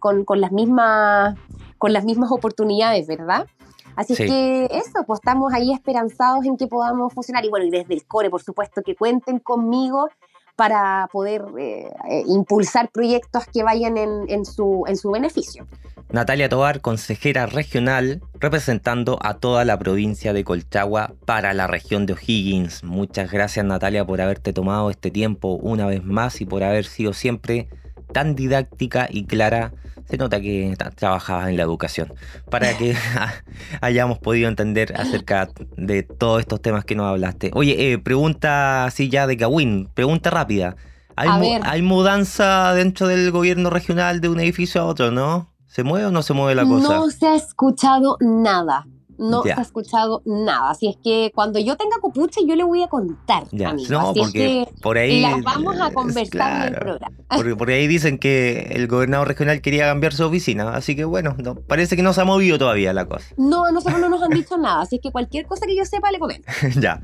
con, 0.00 0.40
las 0.40 0.50
mismas, 0.50 1.38
con 1.78 1.92
las 1.92 2.04
mismas 2.04 2.32
oportunidades, 2.32 3.06
¿verdad? 3.06 3.46
Así 3.94 4.16
que 4.16 4.64
eso, 4.72 5.04
pues 5.06 5.20
estamos 5.20 5.52
ahí 5.52 5.72
esperanzados 5.72 6.44
en 6.46 6.56
que 6.56 6.66
podamos 6.66 7.12
funcionar. 7.12 7.44
Y 7.44 7.48
bueno, 7.48 7.66
y 7.66 7.70
desde 7.70 7.94
el 7.94 8.04
core, 8.06 8.28
por 8.28 8.42
supuesto, 8.42 8.82
que 8.82 8.96
cuenten 8.96 9.38
conmigo 9.38 10.08
para 10.56 11.08
poder 11.12 11.42
eh, 11.58 11.90
impulsar 12.26 12.90
proyectos 12.90 13.44
que 13.52 13.62
vayan 13.62 13.96
en, 13.96 14.44
su, 14.44 14.84
en 14.86 14.96
su 14.96 15.10
beneficio. 15.10 15.66
Natalia 16.10 16.48
Tobar, 16.48 16.80
consejera 16.80 17.46
regional, 17.46 18.22
representando 18.38 19.18
a 19.22 19.34
toda 19.34 19.64
la 19.64 19.78
provincia 19.78 20.32
de 20.32 20.44
Colchagua 20.44 21.14
para 21.24 21.54
la 21.54 21.66
región 21.66 22.06
de 22.06 22.12
O'Higgins. 22.12 22.84
Muchas 22.84 23.32
gracias 23.32 23.64
Natalia 23.64 24.06
por 24.06 24.20
haberte 24.20 24.52
tomado 24.52 24.90
este 24.90 25.10
tiempo 25.10 25.54
una 25.54 25.86
vez 25.86 26.04
más 26.04 26.40
y 26.40 26.46
por 26.46 26.62
haber 26.62 26.84
sido 26.84 27.14
siempre 27.14 27.68
tan 28.12 28.36
didáctica 28.36 29.08
y 29.10 29.26
clara 29.26 29.72
se 30.14 30.18
nota 30.18 30.40
que 30.40 30.76
trabajabas 30.94 31.48
en 31.48 31.56
la 31.56 31.64
educación, 31.64 32.12
para 32.48 32.76
que 32.78 32.94
hayamos 33.80 34.18
podido 34.18 34.48
entender 34.48 34.94
acerca 34.96 35.48
de 35.76 36.04
todos 36.04 36.40
estos 36.40 36.62
temas 36.62 36.84
que 36.84 36.94
nos 36.94 37.06
hablaste. 37.06 37.50
Oye, 37.54 37.92
eh, 37.92 37.98
pregunta 37.98 38.84
así 38.84 39.08
ya 39.08 39.26
de 39.26 39.36
Kawin, 39.36 39.88
pregunta 39.92 40.30
rápida. 40.30 40.76
¿Hay, 41.16 41.30
¿Hay 41.62 41.82
mudanza 41.82 42.74
dentro 42.74 43.06
del 43.06 43.30
gobierno 43.30 43.70
regional 43.70 44.20
de 44.20 44.28
un 44.28 44.40
edificio 44.40 44.80
a 44.80 44.84
otro, 44.84 45.10
no? 45.10 45.48
¿Se 45.66 45.82
mueve 45.82 46.06
o 46.06 46.10
no 46.10 46.22
se 46.22 46.32
mueve 46.32 46.54
la 46.54 46.64
cosa? 46.64 46.94
No 46.94 47.10
se 47.10 47.26
ha 47.26 47.34
escuchado 47.34 48.16
nada 48.20 48.86
no 49.18 49.42
se 49.42 49.52
ha 49.52 49.60
escuchado 49.60 50.22
nada. 50.24 50.70
Así 50.70 50.88
es 50.88 50.96
que 51.02 51.30
cuando 51.34 51.58
yo 51.58 51.76
tenga 51.76 51.98
copucha, 52.00 52.40
yo 52.46 52.56
le 52.56 52.64
voy 52.64 52.82
a 52.82 52.88
contar. 52.88 53.44
Ya. 53.52 53.74
No, 53.90 54.12
porque 54.14 54.68
por 54.82 54.98
ahí. 54.98 55.20
Las 55.20 55.42
vamos 55.42 55.80
a 55.80 55.92
conversar 55.92 56.68
en 56.68 56.74
el 56.74 56.80
programa. 56.80 57.14
Porque 57.34 57.56
por 57.56 57.70
ahí 57.70 57.86
dicen 57.88 58.18
que 58.18 58.68
el 58.72 58.86
gobernador 58.86 59.26
regional 59.26 59.60
quería 59.60 59.86
cambiar 59.86 60.12
su 60.12 60.24
oficina. 60.24 60.74
Así 60.74 60.94
que 60.94 61.04
bueno, 61.04 61.36
parece 61.66 61.96
que 61.96 62.02
no 62.02 62.12
se 62.12 62.20
ha 62.20 62.24
movido 62.24 62.58
todavía 62.58 62.92
la 62.92 63.06
cosa. 63.06 63.26
No, 63.36 63.64
a 63.64 63.72
nosotros 63.72 64.00
no 64.00 64.08
nos 64.08 64.22
han 64.22 64.30
dicho 64.30 64.56
nada. 64.56 64.82
Así 64.82 64.96
es 64.96 65.02
que 65.02 65.10
cualquier 65.10 65.46
cosa 65.46 65.66
que 65.66 65.76
yo 65.76 65.84
sepa, 65.84 66.12
le 66.12 66.18
comento. 66.18 66.46
ya. 66.80 67.00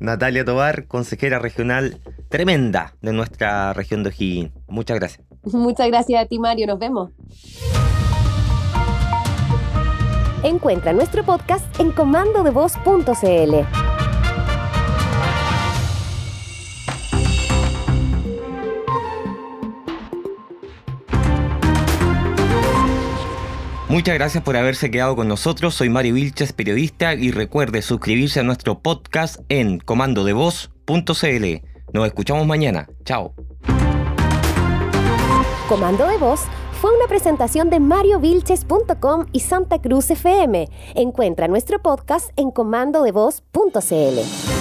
Natalia 0.00 0.44
Tobar, 0.44 0.86
consejera 0.86 1.38
regional 1.38 2.00
tremenda 2.28 2.94
de 3.02 3.12
nuestra 3.12 3.72
región 3.72 4.02
de 4.02 4.10
O'Higgins. 4.10 4.52
Muchas 4.68 4.98
gracias. 4.98 5.26
Muchas 5.44 5.88
gracias 5.88 6.24
a 6.24 6.26
ti, 6.26 6.38
Mario. 6.38 6.66
Nos 6.66 6.78
vemos. 6.78 7.10
Encuentra 10.44 10.92
nuestro 10.92 11.24
podcast 11.24 11.64
en 11.80 11.90
comandodevoz.cl. 11.90 13.54
Muchas 23.88 24.14
gracias 24.16 24.42
por 24.42 24.56
haberse 24.56 24.90
quedado 24.90 25.14
con 25.16 25.28
nosotros. 25.28 25.74
Soy 25.74 25.88
Mario 25.88 26.14
Vilches, 26.14 26.52
periodista, 26.52 27.14
y 27.14 27.30
recuerde 27.30 27.80
suscribirse 27.80 28.40
a 28.40 28.42
nuestro 28.42 28.80
podcast 28.80 29.40
en 29.48 29.78
comandodevoz.cl. 29.78 31.44
Nos 31.92 32.06
escuchamos 32.06 32.46
mañana. 32.46 32.88
Chao. 33.04 33.34
Comando 35.68 36.06
de 36.06 36.18
Voz 36.18 36.40
fue 36.84 36.94
una 36.94 37.08
presentación 37.08 37.70
de 37.70 37.80
mariovilches.com 37.80 39.24
y 39.32 39.40
Santa 39.40 39.80
Cruz 39.80 40.10
FM. 40.10 40.68
Encuentra 40.94 41.48
nuestro 41.48 41.80
podcast 41.80 42.28
en 42.36 42.50
comandodevoz.cl. 42.50 44.53